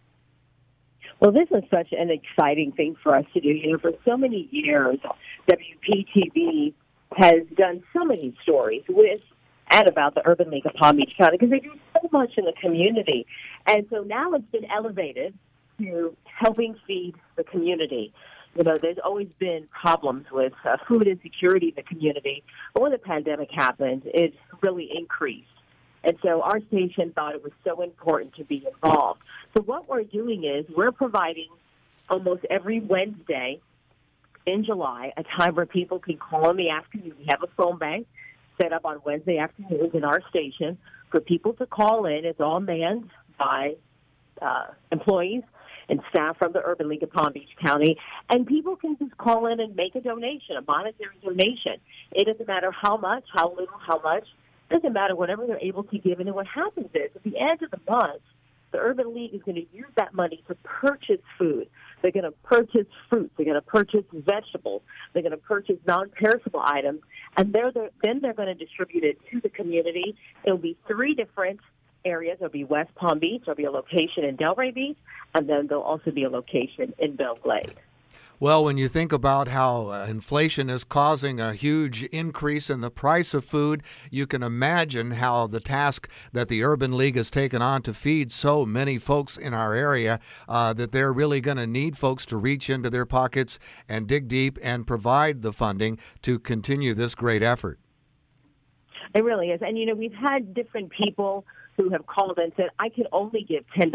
Well, 1.20 1.32
this 1.32 1.48
is 1.52 1.64
such 1.70 1.90
an 1.92 2.10
exciting 2.10 2.72
thing 2.72 2.96
for 3.04 3.16
us 3.16 3.26
to 3.36 3.40
do. 3.40 3.50
You 3.50 3.74
know, 3.74 3.78
for 3.78 3.92
so 4.04 4.18
many 4.18 4.50
years, 4.50 4.98
WPTV 5.48 6.74
has 7.16 7.42
done 7.56 7.84
so 7.94 8.04
many 8.04 8.36
stories 8.42 8.82
with 8.90 9.22
and 9.70 9.88
about 9.88 10.16
the 10.16 10.28
Urban 10.28 10.50
League 10.50 10.66
of 10.66 10.74
Palm 10.74 10.98
Beach 10.98 11.14
County 11.16 11.38
because 11.38 11.52
they 11.52 11.60
do 11.60 11.74
so 11.94 12.10
much 12.12 12.32
in 12.38 12.46
the 12.46 12.54
community. 12.60 13.28
And 13.68 13.86
so 13.92 14.02
now 14.02 14.34
it's 14.34 14.52
been 14.52 14.66
elevated 14.66 15.38
to 15.78 16.18
helping 16.26 16.76
feed 16.88 17.14
the 17.38 17.44
community 17.44 18.12
you 18.56 18.64
know, 18.64 18.78
there's 18.82 18.98
always 19.04 19.30
been 19.40 19.68
problems 19.72 20.26
with 20.32 20.54
uh, 20.66 20.78
food 20.88 21.08
insecurity 21.08 21.70
in 21.70 21.74
the 21.76 21.84
community. 21.84 22.44
But 22.74 22.84
when 22.84 22.92
the 22.92 22.98
pandemic 22.98 23.50
happened, 23.52 24.04
it 24.06 24.34
really 24.62 24.90
increased. 24.94 25.48
And 26.04 26.18
so 26.22 26.42
our 26.42 26.60
station 26.68 27.12
thought 27.14 27.36
it 27.36 27.44
was 27.44 27.54
so 27.64 27.82
important 27.82 28.36
to 28.36 28.44
be 28.44 28.66
involved. 28.66 29.22
So 29.56 29.64
what 29.64 29.88
we're 29.88 30.04
doing 30.04 30.44
is 30.44 30.66
we're 30.76 30.92
providing 30.92 31.48
almost 32.10 32.44
every 32.50 32.80
Wednesday 32.80 33.62
in 34.46 34.66
July 34.66 35.14
a 35.16 35.24
time 35.24 35.56
where 35.56 35.68
people 35.68 36.00
can 36.00 36.18
call 36.18 36.50
in 36.50 36.58
the 36.58 36.70
afternoon. 36.70 37.14
We 37.20 37.28
have 37.30 37.44
a 37.44 37.48
phone 37.56 37.78
bank 37.78 38.08
set 38.60 38.74
up 38.74 38.84
on 38.84 39.00
Wednesday 39.06 39.38
afternoons 39.38 39.94
in 39.94 40.04
our 40.04 40.22
station 40.30 40.78
for 41.10 41.20
people 41.20 41.54
to 41.54 41.66
call 41.66 42.06
in. 42.06 42.26
It's 42.26 42.42
all 42.42 42.60
manned 42.60 43.10
by 43.38 43.76
uh, 44.42 44.66
employees 44.92 45.44
and 45.92 46.02
staff 46.10 46.38
from 46.38 46.54
the 46.54 46.62
Urban 46.64 46.88
League 46.88 47.04
of 47.04 47.12
Palm 47.12 47.34
Beach 47.34 47.50
County. 47.64 47.98
And 48.30 48.48
people 48.48 48.76
can 48.78 48.98
just 48.98 49.16
call 49.18 49.46
in 49.46 49.60
and 49.60 49.76
make 49.76 49.94
a 49.94 50.02
donation, 50.02 50.56
a 50.58 50.62
monetary 50.68 51.18
donation. 51.22 51.74
It 52.14 52.26
doesn't 52.26 52.48
matter 52.48 52.72
how 52.72 52.98
much, 52.98 53.26
how 53.32 53.50
little, 53.50 53.78
how 53.86 54.02
much. 54.02 54.24
It 54.70 54.76
doesn't 54.76 54.94
matter 54.94 55.16
whatever 55.16 55.46
they're 55.46 55.60
able 55.60 55.84
to 55.84 55.98
give. 56.00 56.20
And 56.20 56.28
then 56.28 56.34
what 56.34 56.48
happens 56.48 56.88
is 56.96 57.12
at 57.14 57.24
the 57.24 57.38
end 57.38 57.62
of 57.62 57.72
the 57.72 57.80
month, 57.92 58.22
the 58.72 58.78
Urban 58.78 59.14
League 59.14 59.34
is 59.34 59.42
going 59.44 59.56
to 59.56 59.66
use 59.76 59.92
that 59.98 60.14
money 60.14 60.42
to 60.48 60.56
purchase 60.64 61.20
food. 61.38 61.68
They're 62.02 62.12
going 62.12 62.24
to 62.24 62.32
purchase 62.32 62.88
fruits. 63.10 63.34
They're 63.36 63.46
going 63.46 63.56
to 63.56 63.62
purchase 63.62 64.06
vegetables. 64.14 64.82
They're 65.12 65.24
going 65.24 65.34
to 65.34 65.38
purchase 65.38 65.76
non-perishable 65.86 66.62
items, 66.64 67.02
and 67.36 67.52
they're, 67.52 67.74
they're, 67.74 67.90
then 68.02 68.22
they're 68.22 68.34
going 68.34 68.48
to 68.48 68.56
distribute 68.56 69.04
it 69.04 69.18
to 69.30 69.42
the 69.42 69.50
community. 69.50 70.16
It'll 70.46 70.58
be 70.58 70.78
three 70.88 71.16
different 71.16 71.60
areas. 72.06 72.38
There'll 72.40 72.52
be 72.52 72.64
West 72.64 72.94
Palm 72.96 73.20
Beach. 73.20 73.44
There'll 73.46 73.56
be 73.56 73.66
a 73.66 73.72
location 73.72 74.24
in 74.24 74.38
Delray 74.38 74.74
Beach, 74.74 74.98
and 75.34 75.48
then 75.48 75.68
there'll 75.68 75.84
also 75.84 76.12
be 76.12 76.24
a 76.24 76.30
location 76.30 76.94
in 77.00 77.16
Belle 77.16 77.38
Glade. 77.42 77.76
Well, 78.42 78.64
when 78.64 78.76
you 78.76 78.88
think 78.88 79.14
about 79.14 79.50
how 79.50 79.90
uh, 79.90 80.08
inflation 80.10 80.68
is 80.68 80.84
causing 80.84 81.40
a 81.40 81.54
huge 81.54 82.02
increase 82.06 82.72
in 82.72 82.82
the 82.82 82.90
price 82.90 83.36
of 83.36 83.46
food, 83.46 83.84
you 84.10 84.26
can 84.26 84.42
imagine 84.42 85.12
how 85.12 85.46
the 85.46 85.60
task 85.60 86.10
that 86.34 86.50
the 86.50 86.64
Urban 86.64 86.98
League 86.98 87.18
has 87.18 87.30
taken 87.30 87.62
on 87.62 87.84
to 87.84 87.94
feed 87.94 88.32
so 88.32 88.66
many 88.66 88.98
folks 88.98 89.38
in 89.38 89.54
our 89.54 89.76
area 89.76 90.20
uh, 90.50 90.74
that 90.74 90.92
they're 90.92 91.14
really 91.14 91.40
going 91.40 91.58
to 91.58 91.68
need 91.68 92.00
folks 92.00 92.26
to 92.26 92.36
reach 92.36 92.68
into 92.68 92.90
their 92.90 93.06
pockets 93.06 93.60
and 93.88 94.08
dig 94.08 94.28
deep 94.28 94.58
and 94.64 94.88
provide 94.88 95.44
the 95.44 95.54
funding 95.54 96.00
to 96.24 96.40
continue 96.40 96.96
this 96.96 97.14
great 97.14 97.44
effort. 97.44 97.78
It 99.14 99.24
really 99.24 99.52
is. 99.52 99.62
And, 99.62 99.78
you 99.78 99.86
know, 99.86 99.94
we've 99.94 100.16
had 100.16 100.56
different 100.56 100.90
people 100.90 101.46
who 101.78 101.90
have 101.90 102.06
called 102.06 102.38
and 102.38 102.52
said, 102.56 102.70
I 102.80 102.90
can 102.90 103.06
only 103.12 103.44
give 103.44 103.64
$10. 103.78 103.92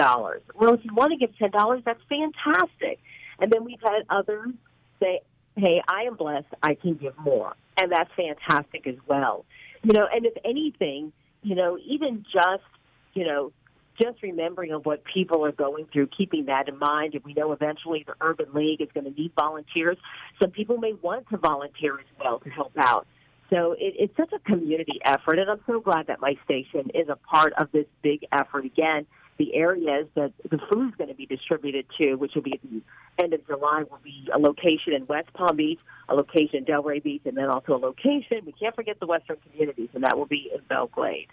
Well, 0.55 0.75
if 0.75 0.85
you 0.85 0.95
want 0.95 1.13
to 1.13 1.17
give 1.17 1.31
$10, 1.37 1.85
that's 1.85 2.01
fantastic. 2.09 3.01
And 3.39 3.53
then 3.53 3.65
we've 3.65 3.81
had 3.83 4.03
others 4.09 4.51
say, 5.01 5.21
hey, 5.57 5.83
I 5.89 6.03
am 6.03 6.17
blessed, 6.17 6.49
I 6.63 6.75
can 6.75 6.95
give 6.95 7.17
more. 7.19 7.55
And 7.81 7.93
that's 7.93 8.11
fantastic 8.17 8.87
as 8.87 8.97
well. 9.07 9.45
You 9.83 9.93
know, 9.93 10.07
and 10.13 10.27
if 10.27 10.35
anything, 10.45 11.13
you 11.43 11.55
know, 11.55 11.79
even 11.87 12.25
just, 12.33 12.65
you 13.15 13.25
know, 13.25 13.53
just 14.01 14.23
remembering 14.23 14.73
of 14.73 14.85
what 14.85 15.03
people 15.05 15.45
are 15.45 15.53
going 15.53 15.87
through, 15.93 16.09
keeping 16.09 16.47
that 16.47 16.69
in 16.69 16.79
mind, 16.79 17.15
and 17.15 17.25
we 17.25 17.33
know 17.33 17.53
eventually 17.53 18.05
the 18.07 18.15
Urban 18.21 18.53
League 18.53 18.81
is 18.81 18.89
going 18.93 19.05
to 19.05 19.19
need 19.19 19.33
volunteers. 19.35 19.97
Some 20.41 20.51
people 20.51 20.77
may 20.77 20.93
want 20.93 21.29
to 21.31 21.39
volunteer 21.39 21.99
as 21.99 22.07
well 22.21 22.39
to 22.41 22.51
help 22.51 22.73
out. 22.77 23.07
So 23.51 23.73
it, 23.73 23.95
it's 23.99 24.17
such 24.17 24.33
a 24.33 24.39
community 24.41 25.01
effort, 25.05 25.39
and 25.39 25.51
I'm 25.51 25.61
so 25.67 25.81
glad 25.81 26.09
that 26.09 26.21
my 26.21 26.37
station 26.45 26.91
is 26.95 27.09
a 27.09 27.17
part 27.17 27.53
of 27.55 27.71
this 27.73 27.87
big 28.03 28.27
effort. 28.33 28.65
Again, 28.65 29.07
the 29.39 29.55
areas 29.55 30.09
that 30.15 30.33
the 30.51 30.59
food 30.73 30.89
is 30.89 30.95
going 30.97 31.09
to 31.09 31.15
be 31.15 31.27
distributed 31.27 31.87
to, 31.99 32.15
which 32.15 32.33
will 32.35 32.43
be 32.43 32.55
at 32.55 32.63
the 32.63 33.23
end 33.23 33.35
of 33.35 33.47
July, 33.47 33.85
will 33.91 34.01
be 34.03 34.29
a 34.35 34.39
location 34.39 34.95
in 34.95 35.07
West 35.07 35.33
Palm 35.35 35.57
Beach, 35.57 35.79
a 36.09 36.15
location 36.15 36.59
in 36.59 36.65
Delray 36.65 37.03
Beach, 37.03 37.23
and 37.25 37.37
then 37.37 37.47
also 37.47 37.77
a 37.77 37.79
location, 37.79 38.39
we 38.47 38.53
can't 38.53 38.75
forget 38.75 38.99
the 38.99 39.07
Western 39.07 39.37
communities, 39.51 39.91
and 39.95 40.05
that 40.05 40.17
will 40.17 40.27
be 40.27 40.51
in 40.55 40.61
Belle 40.69 40.89
Glade. 40.89 41.29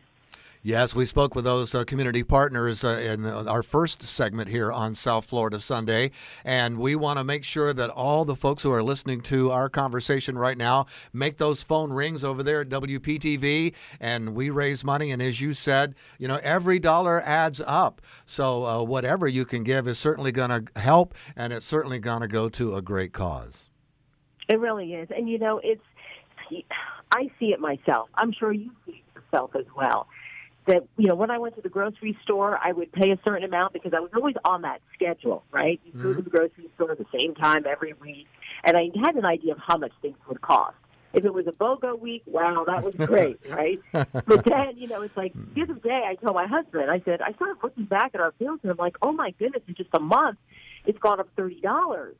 Yes, 0.66 0.96
we 0.96 1.06
spoke 1.06 1.36
with 1.36 1.44
those 1.44 1.76
uh, 1.76 1.84
community 1.84 2.24
partners 2.24 2.86
uh, 2.86 2.92
in 2.92 3.26
our 3.26 3.64
first 3.64 4.02
segment 4.02 4.48
here 4.48 4.72
on 4.72 4.96
South 4.96 5.26
Florida 5.26 5.60
Sunday, 5.60 6.12
and 6.46 6.78
we 6.78 6.96
want 6.96 7.20
to 7.20 7.26
make 7.26 7.44
sure 7.44 7.74
that 7.74 7.90
all 7.90 8.24
the 8.24 8.38
folks 8.38 8.64
who 8.64 8.72
are 8.72 8.82
listening 8.82 9.20
to 9.24 9.52
our 9.52 9.68
conversation 9.68 10.38
right 10.38 10.58
now 10.58 10.86
make 11.12 11.38
those 11.38 11.62
phone 11.62 11.92
rings 11.92 12.24
over 12.24 12.44
there 12.44 12.62
at 12.62 12.70
WPTV, 12.70 13.74
and 14.00 14.36
we 14.36 14.50
raise 14.50 14.86
money. 14.86 15.12
And 15.12 15.22
as 15.22 15.42
you 15.42 15.54
said, 15.54 15.96
you 16.18 16.30
know, 16.30 16.40
every 16.42 16.80
dollar 16.80 17.22
adds 17.24 17.62
up. 17.68 18.02
So 18.26 18.66
uh, 18.66 18.84
whatever 18.84 19.28
you 19.28 19.44
can 19.44 19.64
give 19.64 19.86
is 19.86 20.00
certainly 20.00 20.32
going 20.32 20.66
to 20.66 20.80
help, 20.80 21.14
and 21.36 21.52
it's 21.52 21.66
certainly 21.66 22.00
going 22.00 22.22
to 22.22 22.30
go 22.30 22.48
to 22.48 22.78
a 22.78 22.82
great 22.82 23.12
cause. 23.12 23.64
It 24.48 24.62
really 24.62 24.94
is, 24.94 25.10
and 25.14 25.28
you 25.28 25.40
know, 25.40 25.60
it's. 25.62 25.84
I 27.12 27.30
see 27.38 27.48
it 27.48 27.60
myself. 27.60 28.08
I'm 28.16 28.32
sure 28.32 28.54
you 28.54 28.72
see 28.86 29.04
it 29.04 29.20
yourself 29.20 29.58
as 29.58 29.66
well 29.76 30.08
that 30.68 30.84
you 30.98 31.08
know 31.08 31.16
when 31.16 31.32
I 31.32 31.38
went 31.38 31.56
to 31.56 31.62
the 31.62 31.70
grocery 31.70 32.18
store, 32.24 32.58
I 32.62 32.72
would 32.72 32.92
pay 32.92 33.12
a 33.12 33.20
certain 33.24 33.44
amount 33.44 33.74
because 33.74 33.94
I 33.94 34.00
was 34.00 34.12
always 34.16 34.36
on 34.46 34.62
that 34.64 34.82
schedule, 34.94 35.44
right? 35.52 35.80
You 35.86 35.92
mm-hmm. 35.92 36.04
go 36.04 36.14
to 36.14 36.22
the 36.22 36.30
grocery 36.30 36.70
store 36.76 36.92
at 36.92 36.98
the 36.98 37.06
same 37.14 37.36
time 37.36 37.66
every 37.68 37.94
week, 37.94 38.28
and 38.64 38.78
I 38.78 38.90
had 39.04 39.16
an 39.16 39.26
idea 39.26 39.54
of 39.54 39.60
how 39.60 39.78
much 39.78 39.92
things 40.02 40.18
would 40.28 40.42
cost. 40.42 40.76
If 41.14 41.26
it 41.26 41.34
was 41.34 41.46
a 41.46 41.52
BOGO 41.52 42.00
week, 42.00 42.24
wow, 42.26 42.64
that 42.66 42.84
was 42.84 42.96
great, 42.96 43.40
right? 43.50 43.80
But 43.94 44.46
then, 44.46 44.78
you 44.78 44.88
know, 44.88 45.02
it's 45.04 45.16
like 45.16 45.34
the 45.54 45.62
other 45.62 45.76
day 45.76 46.02
I 46.08 46.16
told 46.16 46.34
my 46.34 46.48
husband, 46.48 46.90
I 46.90 47.02
said, 47.06 47.22
I 47.22 47.34
started 47.34 47.58
looking 47.62 47.86
back 47.86 48.12
at 48.16 48.20
our 48.20 48.32
bills 48.32 48.62
and 48.64 48.72
I'm 48.72 48.78
like, 48.78 48.98
oh 49.02 49.12
my 49.12 49.32
goodness, 49.38 49.62
in 49.68 49.76
just 49.76 49.92
a 49.94 50.00
month, 50.00 50.40
it's 50.86 50.98
gone 50.98 51.20
up 51.20 51.30
thirty 51.36 51.62
dollars, 51.62 52.16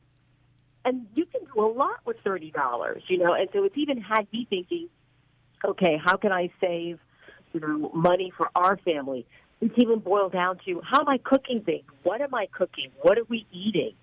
and 0.84 1.06
you 1.14 1.26
can 1.26 1.40
do 1.52 1.64
a 1.64 1.66
lot 1.66 2.00
with 2.04 2.18
thirty 2.22 2.50
dollars, 2.50 3.02
you 3.08 3.18
know. 3.18 3.34
And 3.34 3.48
so 3.52 3.64
it's 3.64 3.76
even 3.76 4.00
had 4.00 4.28
me 4.32 4.46
thinking, 4.48 4.88
okay, 5.64 6.00
how 6.02 6.16
can 6.16 6.32
I 6.32 6.50
save? 6.60 7.00
Know, 7.60 7.90
money 7.94 8.32
for 8.36 8.50
our 8.54 8.76
family. 8.78 9.26
It's 9.60 9.74
even 9.78 10.00
boiled 10.00 10.32
down 10.32 10.58
to 10.66 10.80
how 10.84 11.00
am 11.00 11.08
I 11.08 11.18
cooking 11.18 11.62
things? 11.62 11.84
What 12.02 12.20
am 12.20 12.34
I 12.34 12.46
cooking? 12.46 12.90
What 13.02 13.18
are 13.18 13.24
we 13.28 13.46
eating? 13.52 13.94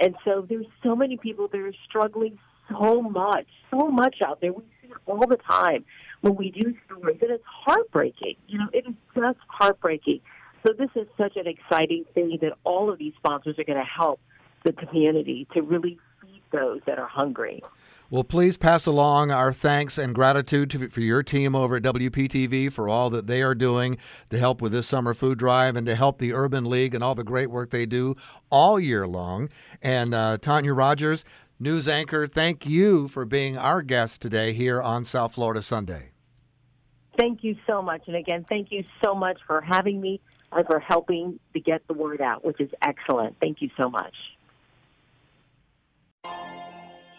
And 0.00 0.14
so 0.24 0.46
there's 0.48 0.66
so 0.82 0.96
many 0.96 1.16
people 1.16 1.48
that 1.48 1.58
are 1.58 1.74
struggling 1.88 2.38
so 2.68 3.02
much, 3.02 3.46
so 3.70 3.88
much 3.88 4.16
out 4.24 4.40
there. 4.40 4.52
We 4.52 4.62
see 4.80 4.88
it 4.88 4.96
all 5.06 5.26
the 5.26 5.36
time 5.36 5.84
when 6.22 6.36
we 6.36 6.50
do 6.50 6.74
stories, 6.86 7.18
and 7.20 7.30
it's 7.30 7.44
heartbreaking. 7.46 8.36
You 8.48 8.58
know, 8.58 8.68
it 8.72 8.86
is 8.86 8.94
just 9.14 9.38
heartbreaking. 9.48 10.20
So 10.66 10.72
this 10.72 10.90
is 10.94 11.06
such 11.18 11.36
an 11.36 11.46
exciting 11.46 12.04
thing 12.14 12.38
that 12.40 12.52
all 12.64 12.90
of 12.90 12.98
these 12.98 13.12
sponsors 13.16 13.58
are 13.58 13.64
going 13.64 13.78
to 13.78 13.84
help 13.84 14.20
the 14.64 14.72
community 14.72 15.46
to 15.54 15.60
really 15.60 15.98
feed 16.20 16.42
those 16.52 16.80
that 16.86 16.98
are 16.98 17.08
hungry. 17.08 17.62
Well, 18.12 18.24
please 18.24 18.58
pass 18.58 18.84
along 18.84 19.30
our 19.30 19.54
thanks 19.54 19.96
and 19.96 20.14
gratitude 20.14 20.68
to, 20.72 20.90
for 20.90 21.00
your 21.00 21.22
team 21.22 21.54
over 21.54 21.76
at 21.76 21.82
WPTV 21.82 22.70
for 22.70 22.86
all 22.86 23.08
that 23.08 23.26
they 23.26 23.40
are 23.40 23.54
doing 23.54 23.96
to 24.28 24.38
help 24.38 24.60
with 24.60 24.72
this 24.72 24.86
summer 24.86 25.14
food 25.14 25.38
drive 25.38 25.76
and 25.76 25.86
to 25.86 25.96
help 25.96 26.18
the 26.18 26.34
Urban 26.34 26.66
League 26.66 26.94
and 26.94 27.02
all 27.02 27.14
the 27.14 27.24
great 27.24 27.46
work 27.46 27.70
they 27.70 27.86
do 27.86 28.14
all 28.50 28.78
year 28.78 29.06
long. 29.06 29.48
And 29.80 30.12
uh, 30.12 30.36
Tanya 30.42 30.74
Rogers, 30.74 31.24
news 31.58 31.88
anchor, 31.88 32.26
thank 32.26 32.66
you 32.66 33.08
for 33.08 33.24
being 33.24 33.56
our 33.56 33.80
guest 33.80 34.20
today 34.20 34.52
here 34.52 34.82
on 34.82 35.06
South 35.06 35.32
Florida 35.32 35.62
Sunday. 35.62 36.10
Thank 37.18 37.42
you 37.42 37.56
so 37.66 37.80
much. 37.80 38.02
And 38.08 38.16
again, 38.16 38.44
thank 38.46 38.70
you 38.70 38.84
so 39.02 39.14
much 39.14 39.38
for 39.46 39.62
having 39.62 40.02
me 40.02 40.20
and 40.52 40.66
for 40.66 40.80
helping 40.80 41.40
to 41.54 41.60
get 41.60 41.86
the 41.88 41.94
word 41.94 42.20
out, 42.20 42.44
which 42.44 42.60
is 42.60 42.68
excellent. 42.82 43.36
Thank 43.40 43.62
you 43.62 43.70
so 43.80 43.88
much. 43.88 44.14